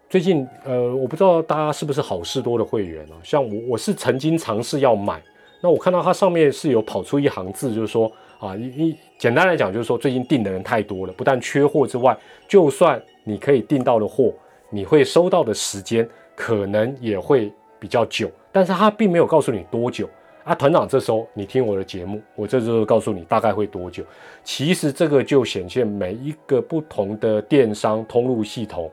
[0.09, 3.15] 最近，呃，我不知道大家是不是好事多的会员啊？
[3.23, 5.19] 像我，我是曾经尝试要买，
[5.61, 14.33] 那我看到它上面是有跑出一行字，就是说啊，一一简单来讲，就是说最近订的人太多了，不但缺货之外，就算你可以订到的货，
[14.71, 20.09] 你会收到的时间可能也会比较久，但是它并没有告诉你多久，
[20.43, 24.03] 啊，团长，这时候你听我的节目，我这时候告诉你大概会多久。
[24.43, 28.89] 其实这个就显现每一个不同的电商通路系统，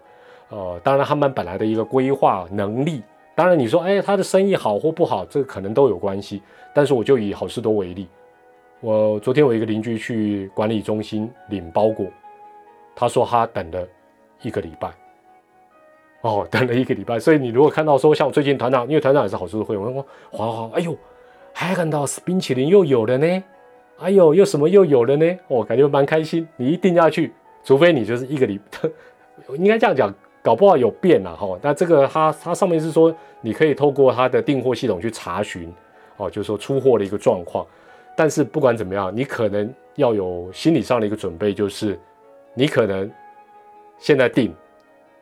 [0.50, 3.02] 呃，当然他们本来的一个规划能力，
[3.38, 6.42] 当然你说，哎，他的生意好或不好，这个可能都有关系。
[6.74, 8.08] 但是我就以好事多为例，
[8.80, 12.08] 我昨天我一个邻居去管理中心领包裹，
[12.96, 13.86] 他说他等了
[14.42, 14.90] 一个礼拜。
[16.22, 20.96] 哦， 等了一个礼拜，所以你如果看到说像我最近团长，因为团长也是好事多会，我说华华，哎呦，
[21.52, 23.44] 还看到冰淇淋又有了呢，
[24.00, 25.38] 哎呦，又什么又有了呢？
[25.46, 26.48] 我感觉蛮开心。
[26.56, 28.58] 你一定要去，除非你就是一个礼，
[29.56, 31.58] 应该这样讲，搞不好有变了哈。
[31.62, 35.72] 那这个它它上面是说，你可以透过它的订货系统去查询，
[36.16, 37.66] 哦，就是说出货的一个状况。
[38.16, 41.98] 但是不管怎么样，你可能要有心理上的一个准备，就是
[42.54, 43.10] 你可能
[43.98, 44.54] 现在订。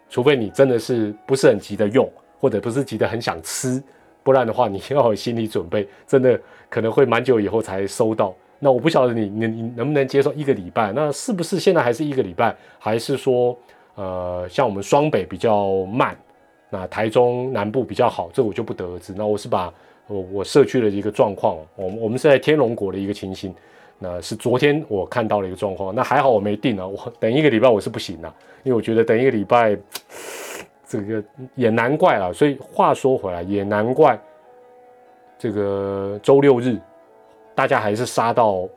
[0.08, 3.82] 除非你真的是不是很急的用，或者不是急的很想吃，
[4.22, 8.32] 不然的话，你要有心理准备，真的可能会蛮久以后才收到。
[8.60, 10.92] 那我不晓得你你你能不能接受一个礼拜？
[10.92, 12.54] 那是不是现在还是一个礼拜？
[12.78, 13.58] 还是说，
[13.96, 16.16] 呃，像我们双北比较慢，
[16.70, 18.30] 那台中南部比较好？
[18.32, 19.12] 这我就不得而知。
[19.16, 19.72] 那我是把
[20.06, 23.54] 我我社区的一个状况，我我们是在天龙国的一个情形。
[23.98, 28.28] 那是昨天我看到了一个状况，那还好我没定啊，我等一个礼拜我是不行的，
[28.62, 29.74] 因为我觉得等一个礼拜，
[30.86, 32.30] 这个也难怪了。
[32.30, 34.20] 所以话说回来，也难怪
[35.38, 36.78] 这个周六日
[37.54, 38.68] 大家还是杀到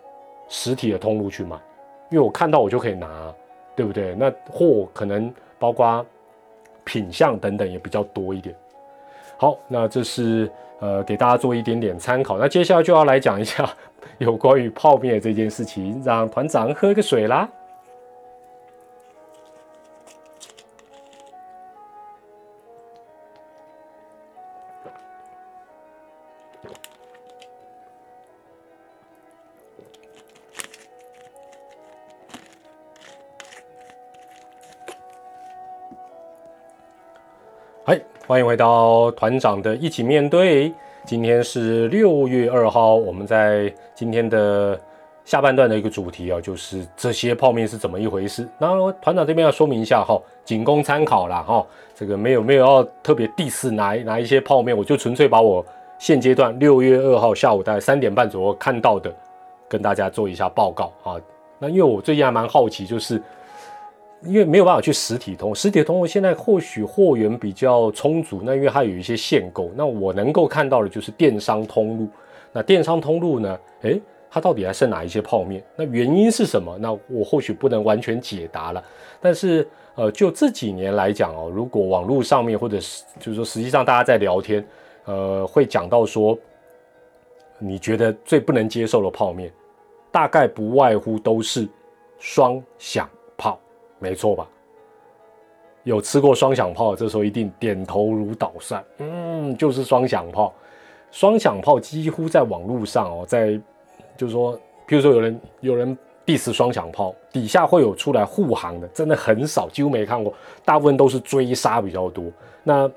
[0.48, 1.58] 实体的通路去买，
[2.10, 3.36] 因为我看到我就可以拿，
[3.80, 4.14] 对不对？
[4.16, 6.06] 那货可能包括
[6.84, 8.54] 品相等等也比较多一点。
[9.38, 12.38] 好，那这是呃给大家做一点点参考。
[12.38, 13.66] 那接下来就要来讲一下。
[14.20, 17.48] 有关于泡面这件事情，让团长喝个水啦。
[37.90, 40.72] 嗨，欢迎回到团长的一起面对。
[41.06, 44.80] 今天是六月二号，我们在今天的
[45.26, 48.48] 下半段的一个主题啊，就是这些泡面是怎么一回事。
[48.60, 55.66] 那团长这边要说明一下哈，仅供参考啦哈，这个没有没有要特别 diss 哪哪一些泡面，我就纯粹把我
[55.98, 59.12] 现阶段六月二号下午大概三点半左右看到的，
[59.68, 61.16] 跟大家做一下报告啊。
[61.58, 63.20] 那因为我最近还蛮好奇，就是。
[64.22, 72.08] 因为没有办法去实体通，实体通现在或许货源比较充足，那因为它有一些限购，那我能够看到的就是电商通路。
[72.52, 73.58] 那电商通路呢？
[73.82, 75.64] 诶，它到底还剩哪一些泡面？
[75.76, 76.78] 那原因是什么？
[76.80, 78.84] 那我或许不能完全解答了。
[79.22, 84.66] 但是，呃，就这几年来讲哦，如果网络上面或者是就是说实际上大家在聊天，
[85.06, 86.38] 呃，会讲到说，
[87.58, 89.52] 你觉得最不能接受的泡面，
[90.12, 91.68] 大概不外乎都是
[92.18, 93.08] 双响。
[94.00, 94.48] 没错吧？
[95.84, 98.84] 有吃过双响炮，这时候一定点头如捣蒜。
[98.98, 100.54] 嗯，就是双响炮。
[101.10, 103.60] 双响炮几乎在网络上哦，在
[104.18, 104.56] 就是说，
[104.88, 110.34] 譬如说有人有人 diss 双响炮，底下会有出来护航的，真的很少，几乎没看过。
[110.64, 112.26] 大部分都是追杀比较多。
[112.64, 112.92] 那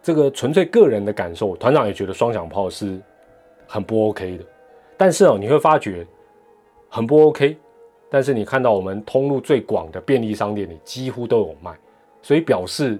[0.00, 2.98] 这个纯粹个人的感受，团长也觉得双响炮是
[3.66, 4.44] 很不 OK 的。
[4.96, 6.06] 但是哦，你会发觉
[6.88, 7.58] 很不 OK。
[8.10, 11.76] 但是你看到我们通路最广的便利商店里几乎都有卖，
[12.22, 12.98] 所以表示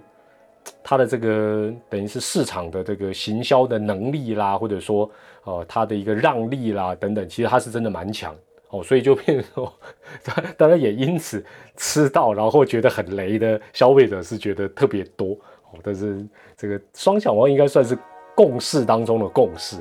[0.82, 5.10] 它的这个等于是市场的这个行销的能力啦，或者说
[5.44, 8.36] 呃它的一个让利啦等等，其实它是真的蛮强
[8.68, 9.72] 哦，所以就变成说，
[10.58, 11.42] 当然也因此
[11.76, 15.32] 吃到然后觉得很雷的消费者是觉得特别多
[15.72, 16.22] 哦，但是
[16.54, 17.96] 这个双响王应该算是
[18.34, 19.78] 共识当中的共识。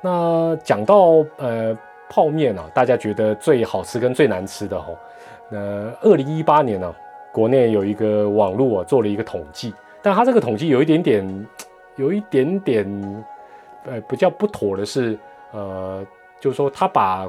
[0.00, 1.76] 那讲到呃。
[2.08, 4.96] 泡面啊，大家觉得最好吃跟最难吃的哦，
[5.48, 5.58] 那
[6.02, 6.94] 二零一八年呢，
[7.32, 11.46] 国内有一个网络啊做了一个统计，但他这个统计有一点点，
[11.96, 13.24] 有一点点，
[13.86, 15.18] 呃，比较不妥的是，
[15.52, 16.06] 呃，
[16.38, 17.28] 就是说他把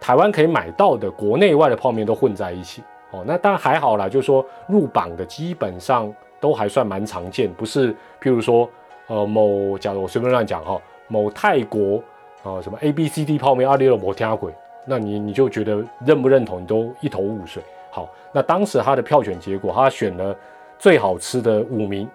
[0.00, 8.68] 台湾可以买到的国内外的泡面都混在一起哦，那当然还好啦，就是说入榜的基本上都还算蛮常见，不是譬如说，
[9.08, 12.02] 呃，某假如我随便乱讲哈，某泰国。
[12.42, 14.52] 啊，什么 A B C D 泡面阿里罗摩天鬼，
[14.86, 17.62] 那你你就觉得认不认同，你都一头雾水。
[17.90, 20.34] 好，那当时他的票选结果，他选了
[20.78, 22.08] 最好吃的五名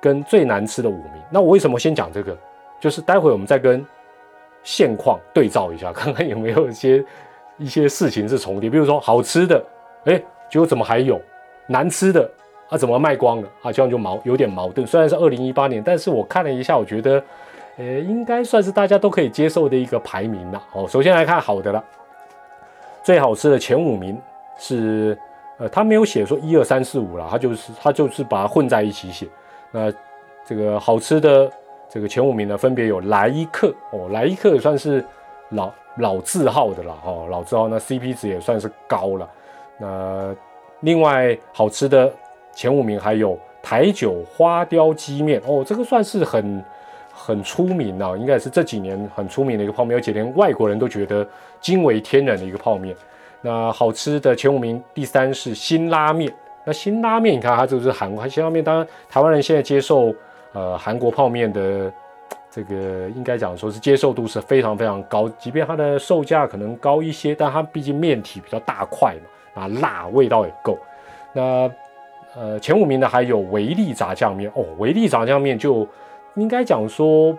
[0.00, 1.22] 跟最难吃的五名。
[1.30, 2.36] 那我为什么先讲这个？
[2.78, 3.84] 就是待会我们再跟
[4.62, 7.04] 现况对照一下， 看看有没有一些
[7.56, 8.68] 一些事情是重叠。
[8.68, 9.64] 比如说好吃的，
[10.04, 11.18] 哎，结果怎么还有
[11.66, 12.30] 难吃的
[12.68, 12.76] 啊？
[12.76, 13.72] 怎么卖光了啊？
[13.72, 14.86] 这样就矛有点矛盾。
[14.86, 17.22] 虽然是二零一八年，但是我看了一下，我觉得。
[17.80, 20.62] 呃，应该算是大家都可以接受的一个排名了。
[20.72, 21.82] 哦，首先来看好的了，
[23.02, 24.20] 最好吃的前五名
[24.58, 25.18] 是，
[25.56, 29.26] 呃，他没有写说一二三四五了，他就是他就是把它混在一起写。
[29.70, 29.90] 那
[30.44, 31.50] 这个好吃的
[31.88, 35.02] 这个前五名呢，分别有莱伊克哦，莱伊克也算是
[35.48, 39.26] 老老字号的了，哦，老字号那 CP 值也算是高了。
[39.78, 40.36] 那
[40.80, 42.12] 另外好吃的
[42.52, 46.62] 前五名还有台酒花雕鸡面哦，这个算是很。
[47.22, 51.26] 很出名啊，应该是这几年很出名的一个泡面，而且连外国人都觉得
[51.60, 52.96] 惊为天人的一个泡面。
[53.42, 56.32] 那好吃的前五名，第三是新拉面。
[56.64, 58.64] 那新拉面，你看它就是韩国新拉面。
[58.64, 60.14] 当然，台湾人现在接受
[60.52, 61.92] 呃韩国泡面的
[62.50, 65.28] 这个，应该讲说是接受度是非常非常高。
[65.38, 69.14] 即便它的售价可能高一些，但它毕竟面体比较大块
[69.54, 70.78] 嘛，啊辣味道也够。
[71.32, 71.70] 那
[72.34, 75.86] 呃前五名呢还有维力炸酱面哦，维力炸酱面就。
[76.40, 77.36] 应该讲说，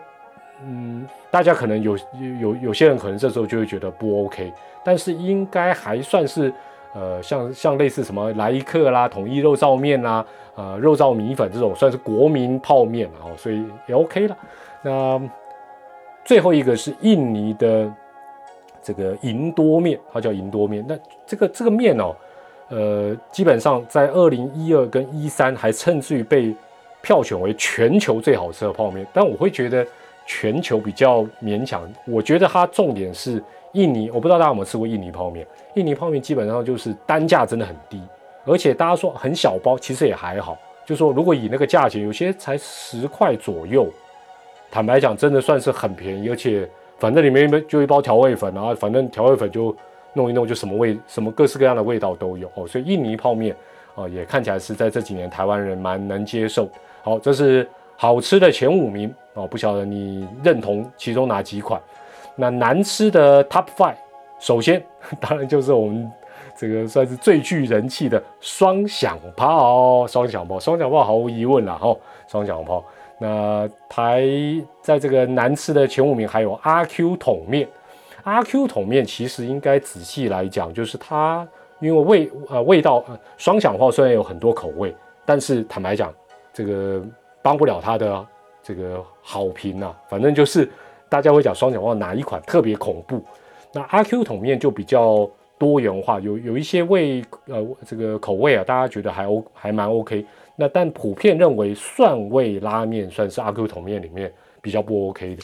[0.64, 1.98] 嗯，大家可能有
[2.40, 6.54] 有有些人可能这时候就会觉得不 OK，但是应该还算是，
[6.94, 10.26] 呃，像像类似什么来一克啦、统一肉燥面啦、
[10.56, 14.38] 呃肉燥米粉这种，算是国民泡面啊，所以也 OK 了。
[14.84, 15.22] 那
[16.24, 17.92] 最后一个是印尼的
[18.84, 20.86] 这个银多面，它叫银多面。
[20.88, 22.16] 那这个这个面哦，
[22.70, 26.56] 呃，基本上在二零一二跟一三还甚至于被。
[27.02, 29.86] 票选为全球最好吃的泡面，但我会觉得
[30.26, 31.82] 全球比较勉强。
[32.06, 33.44] 我觉得它重点是
[33.74, 35.46] 印尼，我不知道大家有没有吃过印尼泡面。
[35.76, 38.02] 印尼泡面基本上就是单价真的很低，
[38.46, 40.58] 而且大家说很小包，其实也还好。
[40.86, 43.88] 就说如果以那个价钱，有些才十块左右，
[44.70, 46.30] 坦白讲真的算是很便宜。
[46.30, 49.76] 而且反正里面就一包调味粉然后，反正调味粉就
[50.14, 52.68] 弄一弄，就什么味什么各式各样的味道都有哦。
[52.68, 53.56] 所以印尼泡面
[53.96, 56.68] 啊，也看起来是在这几年台湾人蛮能接受。
[57.04, 61.82] 好，这是好吃的前五名哦，不晓得你认同其中哪几款？
[62.36, 63.96] 那难吃的 Top Five，
[64.40, 64.84] 首先
[65.20, 66.10] 当然就是我们
[66.56, 71.96] 这个算是最具人气的双响炮，双响炮，双响炮毫无疑问了哈，
[72.28, 72.84] 双响炮。
[73.20, 74.24] 那排
[74.82, 77.68] 在这个难吃的前五名还有阿 Q 桶面，
[78.24, 81.48] 阿 Q 桶面其实应该仔细来讲，就是它
[81.80, 83.04] 因为味呃味道，
[83.38, 84.96] 双响炮虽然有很多口味，
[85.26, 86.14] 但是坦白讲。
[86.54, 87.02] 这个
[87.42, 88.28] 帮不了他的
[88.62, 90.70] 这个好评呐，反正就是
[91.10, 93.24] 大家会讲双响炮哪一款特别恐怖。
[93.74, 100.26] 那阿 Q 桶面就比较多元化，有有一些味呃这个口味啊，大家觉得还 O 还蛮 OK。
[100.56, 104.32] 那但普遍认为蒜味拉面算是阿 Q 桶面里面
[104.62, 105.44] 比较不 OK 的。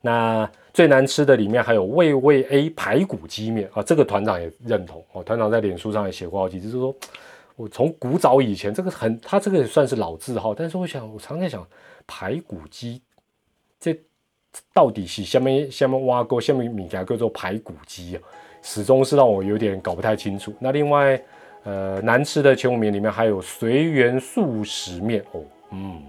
[0.00, 6.94] 那最难吃的里面还有味味 A 排骨鸡面啊，这个团长也认同哦，团长在脸书上也写过好几次，就是说。
[7.60, 11.66] 我从古早以前，这个很，它这个也算是老字号，但是我想，我常在想，
[12.06, 13.02] 排骨鸡，
[13.78, 13.94] 这
[14.72, 18.22] 到底是下面下面挖沟，下面米家叫做排骨鸡啊，
[18.62, 20.54] 始终是让我有点搞不太清楚。
[20.58, 21.22] 那另外，
[21.64, 25.42] 呃，难吃的前五名里面还有随缘素食面哦，
[25.72, 26.02] 嗯，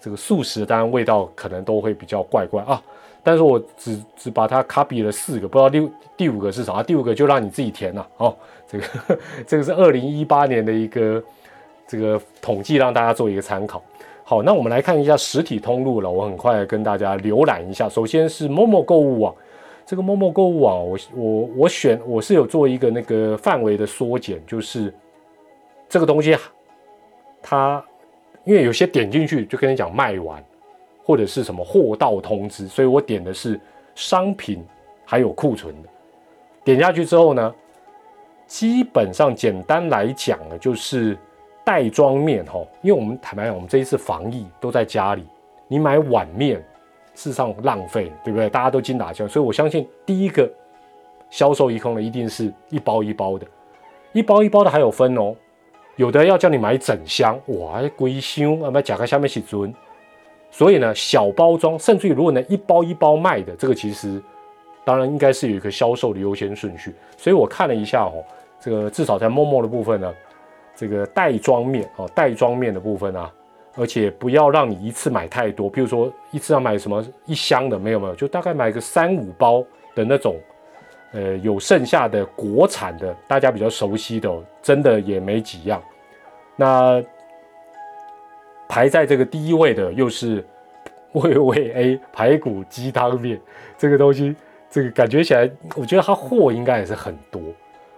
[0.00, 2.82] 这个素食当然味道可能都会比较怪怪啊。
[3.26, 8.32] 但是我只只把它 copy 了四个，不知道第第五个是啥，第五个就让你自己填了哦。
[8.68, 8.84] 这个
[9.44, 11.20] 这个是二零一八年的一个
[11.88, 13.82] 这个统计，让大家做一个参考。
[14.22, 17.88] 好，那我们来看一下实体通路了，我很快跟大家浏览一下。
[17.88, 19.34] 首先是某某购物网，
[19.84, 24.94] 这个某某购物网，我我我选我是有做一个那个范围的缩减，就是
[25.88, 26.36] 这个东西
[27.42, 27.84] 它
[28.44, 30.40] 因为有些点进去就跟你讲卖完。
[31.06, 33.60] 或者是什么货到通知，所以我点的是
[33.94, 34.66] 商品
[35.04, 35.88] 还有库存的。
[36.64, 37.54] 点下去之后呢，
[38.48, 41.16] 基本上简单来讲呢，就是
[41.64, 42.60] 袋装面哈。
[42.82, 45.24] 因为我们坦白讲，我们这一次防疫都在家里，
[45.68, 46.56] 你买碗面
[47.14, 48.50] 事实上浪费，对不对？
[48.50, 50.50] 大家都精打细算，所以我相信第一个
[51.30, 53.46] 销售一空的一定是一包一包的，
[54.12, 55.36] 一包一包的还有分哦，
[55.94, 59.72] 有的要叫你买整箱，哇，贵箱，啊，买夹克下面是尊。
[60.50, 64.22] 所以呢，小包装，甚至于如果能一包一包卖的，这个其实
[64.84, 66.94] 当然应该是有一个销售的优先顺序。
[67.16, 68.24] 所以我看了一下哦，
[68.58, 70.14] 这个至少在陌陌的部分呢，
[70.74, 73.30] 这个袋装面哦，袋装面的部分啊，
[73.76, 79.62] 而且不要让你一次买太多，比如说一次要买什么一箱的，没有没有，就大概买个三五包
[79.94, 80.36] 的那种，
[81.12, 84.32] 呃，有剩下的国产的，大家比较熟悉的，
[84.62, 85.82] 真的也没几样。
[86.56, 87.04] 那。
[88.68, 90.44] 排在这个第一位的又是
[91.12, 93.40] 味味 A 排骨鸡汤面，
[93.78, 94.34] 这个东西，
[94.70, 97.40] 这个感觉起来，我觉得它货应该也是很多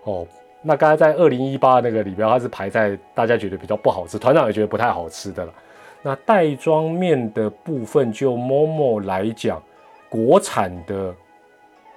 [0.04, 0.26] 哦。
[0.60, 5.52] 那刚才在二零一八那个里边，它是排在大家觉得比较不好吃，团长也觉得不太好吃的了。
[6.02, 9.62] 那袋装面的部分，就 Momo 来讲，
[10.08, 11.14] 国产的，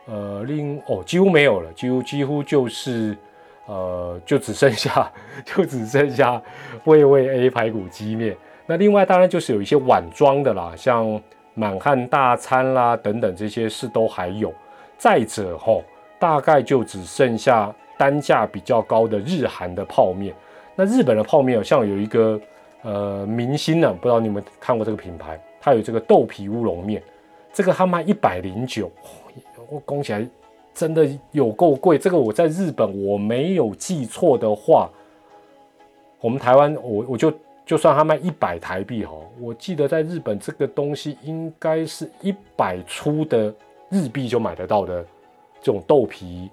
[0.05, 3.15] 呃，另哦几乎没有了，几乎几乎就是
[3.67, 5.11] 呃，就只剩下
[5.45, 6.41] 就只剩下
[6.86, 8.36] 味味 A 排骨鸡面。
[8.72, 11.22] 那另外当然就是有一些碗装的啦，像
[11.53, 14.53] 满汉大餐啦等等这些是都还有。
[14.97, 15.84] 再者吼，
[16.17, 20.34] 大概就只剩下单价比较高的日韩的泡面。
[20.74, 22.39] 那日本的泡面像有一个。
[22.84, 23.93] 呃，明星呢？
[23.93, 25.39] 不知道你们看过这个品牌？
[25.59, 26.99] 它有这个豆皮乌龙面，
[27.53, 28.89] 这个它卖一百零九，
[29.69, 30.28] 我供起来
[30.74, 31.99] 真的有够贵。
[31.99, 34.89] 这个我在日本我没有记错的话，
[36.22, 37.32] 我们台湾我我就
[37.66, 43.53] 就算它卖一百台币哈，我记得在日本这个东西应该是一百出的
[43.89, 45.05] 日币就买得到的
[45.62, 46.49] 这种豆皮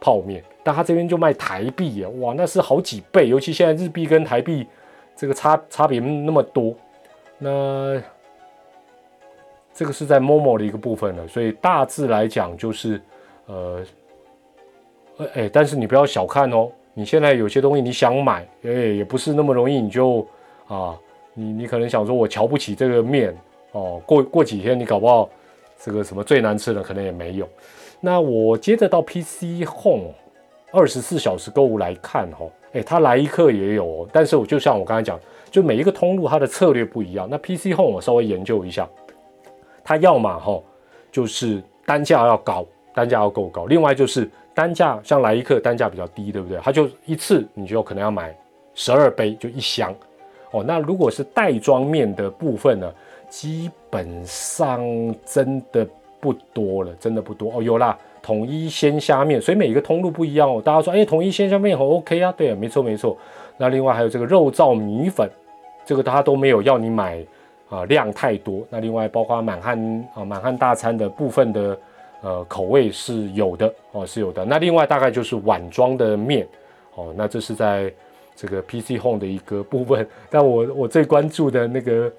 [0.00, 4.66] 泡面，但它这边就卖台币啊，哇，那是好几倍，尤其现在日币跟台币。
[5.16, 6.74] 这个差差别那么多，
[7.38, 8.02] 那
[9.72, 13.00] 这个是在 Momo 的一个部分了，所以大致来讲就是，
[13.46, 13.84] 呃，
[15.34, 20.26] 哎，但是你不要小看哦，你现在有些东西你想买，哎，也不是那么容易，你就
[20.66, 20.98] 啊，
[21.34, 23.36] 你你可能想说我瞧不起这个面
[23.72, 25.28] 哦，过过几天你搞不好
[25.80, 27.48] 这个什么最难吃的可能也没有。
[28.00, 30.12] 那我接着到 PC Home
[30.70, 32.50] 二十四小时购物来看哦。
[32.72, 35.16] 哎，它来一克也有，但是我就像我刚才讲，
[35.48, 37.28] 就每一个通路它的策略不一样。
[37.30, 38.88] 那 PC Home 我稍微研究一下，
[39.84, 40.60] 它要么哈
[41.12, 46.58] 就是单价要高，单价要够高；另外就是单价像来一克单价比较低，对不对？
[46.58, 48.36] 它就一次你就可能要买
[48.74, 49.94] 十二杯，就一箱
[50.54, 50.64] 哦。
[50.66, 52.92] 那如果是袋装面的部分呢，
[53.28, 54.80] 基本上
[55.26, 55.86] 真的
[56.20, 57.62] 不多了，真的不多哦。
[57.62, 57.98] 有啦。
[58.22, 60.62] 统一鲜虾面，所以每一个通路不一样哦。
[60.64, 63.14] 大家说，哎，统一鲜虾面很 OK 啊，对啊，没错没错。
[63.58, 65.28] 那另外还有这个肉燥米粉，
[65.84, 67.22] 这个它都没有要你买
[67.68, 68.66] 啊量太多。
[68.70, 71.78] 那另外包括满汉啊满汉大餐的部分的
[72.22, 74.42] 呃口味是有的哦，是有的。
[74.42, 76.48] 那另外大概就是碗装的面
[76.94, 77.92] 哦，那这是在
[78.36, 80.06] 这个 PC Home 的一个部分。
[80.30, 82.12] 但我我最关注的那个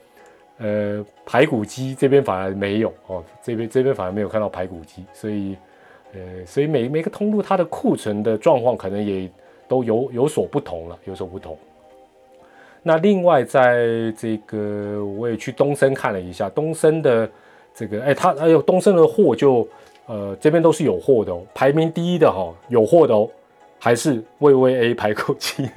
[0.57, 5.55] 呃排骨鸡这边反而没有哦，这边这边反而没有看到排骨鸡，所以。
[6.13, 9.29] 呃，所以每每个通路它的库存的状况可能也
[9.67, 11.57] 都有有所不同了，有所不同。
[12.81, 13.85] 那另外在
[14.17, 17.29] 这个我也去东森看了一下，东森的
[17.73, 19.67] 这个，哎，它哎呦，东森的货就
[20.05, 23.29] 呃这边都是有货的哦，排名第一的哈有货的哦，
[23.85, 25.69] 还是微微 A 排口气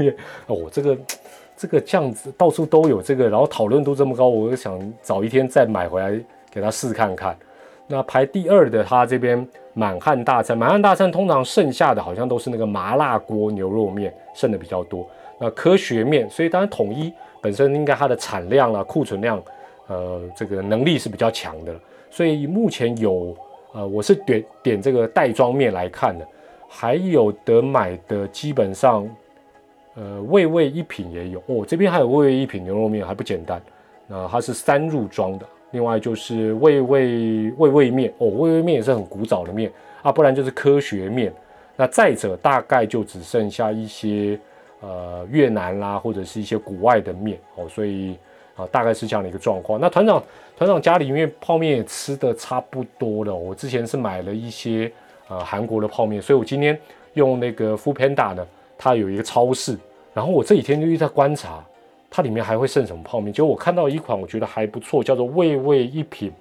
[0.47, 0.99] 哦，这个
[1.59, 6.19] 这个这样子到处都有这个，然后讨论度这么高，我就想早一天再买回来
[6.51, 7.37] 给他试看看。
[7.87, 9.47] 那排第二的他这边。
[9.75, 15.09] 满汉大餐，满汉大餐通常剩下的好像都是那个麻辣锅牛肉面剩的比较多。
[15.39, 19.41] 那科学面，所以当然统一本身应该它的产量啊、库存量，
[19.87, 21.73] 呃，这个能力是比较强的。
[22.11, 23.37] 所以目前有，
[23.73, 26.27] 呃，我是点点这个袋装面来看的，
[26.69, 29.09] 还有得买的基本上，
[29.95, 31.65] 呃，味味一品也有哦。
[31.67, 33.61] 这边还有味味一品牛肉面还不简单，
[34.07, 35.47] 那它是三入装的。
[35.73, 39.71] 另外就是味味味味面哦，味味面也是很古早的面
[40.03, 41.33] 啊，不然就是科学面。
[41.77, 44.39] 那再者大概就只剩下一些
[44.81, 48.17] 呃越南啦，或者是一些国外的面哦，所以
[48.57, 49.79] 啊大概是这样的一个状况。
[49.79, 50.23] 那团长
[50.57, 54.91] 团长家里面泡面也吃的差不多了，我之前是买了一些
[55.29, 56.79] 呃韩国的泡面，所以我今天
[57.15, 59.79] 用那个 Food Panda 呢，它有一个超市，
[60.13, 61.65] 然后我这几天就一直在观察。
[62.11, 63.31] 它里面还会剩什么泡面？
[63.31, 66.33] 结果我看到一款，我觉得还不错，叫做味味一品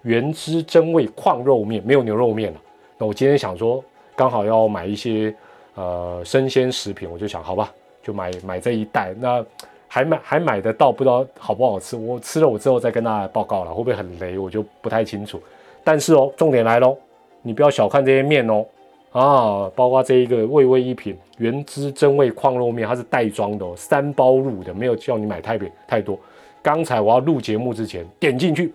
[0.00, 2.60] 原汁真味矿肉面，没有牛肉面了。
[2.96, 3.84] 那我今天想说，
[4.16, 5.34] 刚好要买一些
[5.74, 7.70] 呃生鲜食品，我就想，好吧，
[8.02, 9.14] 就买买这一袋。
[9.18, 9.44] 那
[9.86, 11.96] 还买还买得到，不知道好不好吃。
[11.96, 15.38] 我吃了我之后再跟大家报告了，会不会很雷，我就不太清楚。
[15.84, 16.96] 但是哦，重点来喽，
[17.42, 18.64] 你不要小看这些面哦。
[19.12, 26.16] 啊，包括这一个味味一品原汁真味矿肉面，它是袋装的哦，三包入的，没有叫你买太别太多。
[26.62, 28.72] 刚才我要录节目之前点进去，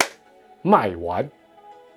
[0.62, 1.26] 卖完，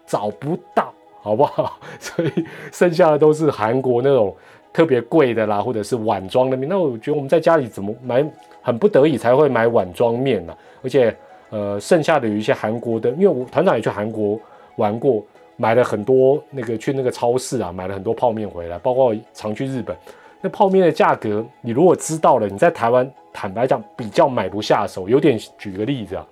[0.07, 1.81] 找不到，好不好？
[1.99, 2.31] 所以
[2.71, 4.33] 剩下的都是韩国那种
[4.73, 6.69] 特别贵的啦，或者是碗装的面。
[6.69, 8.25] 那我觉得我们在家里怎么买，
[8.63, 10.57] 很不得已才会买碗装面呢。
[10.81, 11.13] 而且，
[11.51, 14.39] 呃，剩下的有一些韩国的，因为我团长也去韩国
[14.77, 15.25] 玩过。
[15.61, 19.95] 买了很多那个去那个超市啊，买了很多泡面回来，包括常去日本，
[20.41, 25.09] 那泡面的价格，你如果知道了，你在台湾坦白讲比较买不下手。
[25.09, 26.25] 有点举个例子啊，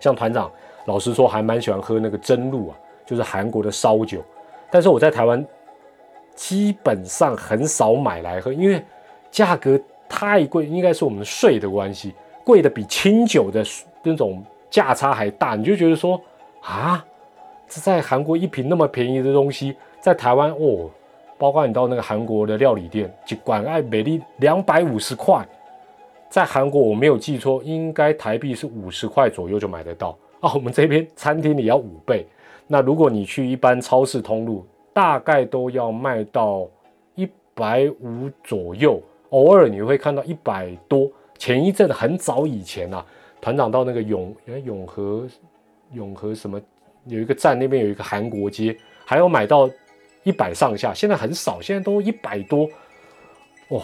[0.00, 0.50] 像团长
[0.86, 4.24] 老实说还蛮喜欢喝那个真露啊，就是韩国的烧酒，
[4.70, 5.46] 但是我在台湾
[6.34, 8.82] 基本上很少买来喝，因为
[9.30, 9.78] 价格
[10.08, 13.62] 太贵，应该是我们税的关系，贵的比清酒的
[14.02, 16.18] 那种价差还大，你就觉得说
[16.62, 17.04] 啊，
[17.80, 20.90] 在韩国一瓶那么便宜的东西，在台湾哦，
[21.38, 25.46] 包括你到那个韩国的料理店，就管爱美丽两百五十块，
[26.28, 30.52] 在韩国我没有记错，应该台币是五十块左右就买得到啊。
[30.54, 32.26] 我们这边餐厅里要五倍，
[32.66, 36.68] 那如果你去一般超市通路，大概都要卖到
[37.14, 39.00] 一百五左右，
[39.30, 41.10] 偶尔你会看到一百多。
[41.38, 43.04] 前一阵很早以前啊，
[43.40, 45.26] 团长到那个永永和
[45.92, 46.60] 永和什么
[47.06, 49.68] 有一个站那边有一个韩国街，还有买到
[50.22, 52.68] 一百上下，现在很少，现在都一百多。
[53.68, 53.82] 哇，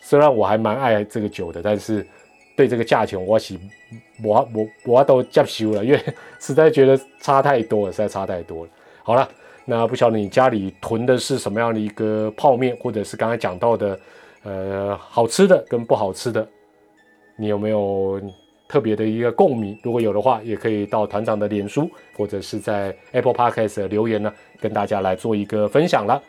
[0.00, 2.06] 虽然我还蛮爱这个酒的，但是
[2.56, 3.58] 对这个价钱我是
[4.22, 6.00] 我我我都接受了，因为
[6.38, 8.70] 实在觉得差太多了，实在差太多了。
[9.02, 9.28] 好了，
[9.64, 14.00] 那不晓得你家里囤的是什么样的一个泡面，或者是刚才讲到的
[14.42, 16.46] 呃好吃的跟不好吃的。
[17.36, 18.20] 你有没有
[18.68, 19.76] 特别的一个共鸣？
[19.82, 26.22] 如果有的话，也可以到团长的脸书或者是在 Apple Podcast 留言呢，跟大家来做一个分享了。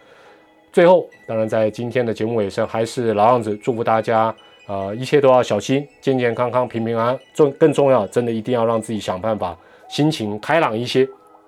[0.71, 4.33] 最后，当然在今天的节目尾声，还是老样子，祝福大家，
[4.67, 7.19] 呃，一切都要小心，健健康康，平平安安。
[7.33, 9.57] 重更重要，真的一定要让自己想办法，
[9.89, 11.05] 心情开朗一些，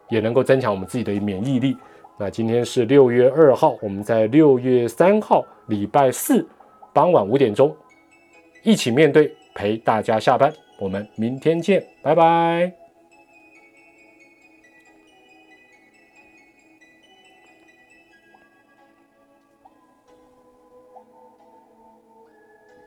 [0.10, 1.78] 也能够增强我们自己的免疫力。
[2.18, 6.46] 那今天是六月二号，我们在六月三号礼拜四
[6.92, 7.74] 傍晚五点钟
[8.64, 9.34] 一起面对。
[9.54, 10.50] 陪大家下班，
[10.82, 12.81] 我们明天见，拜拜。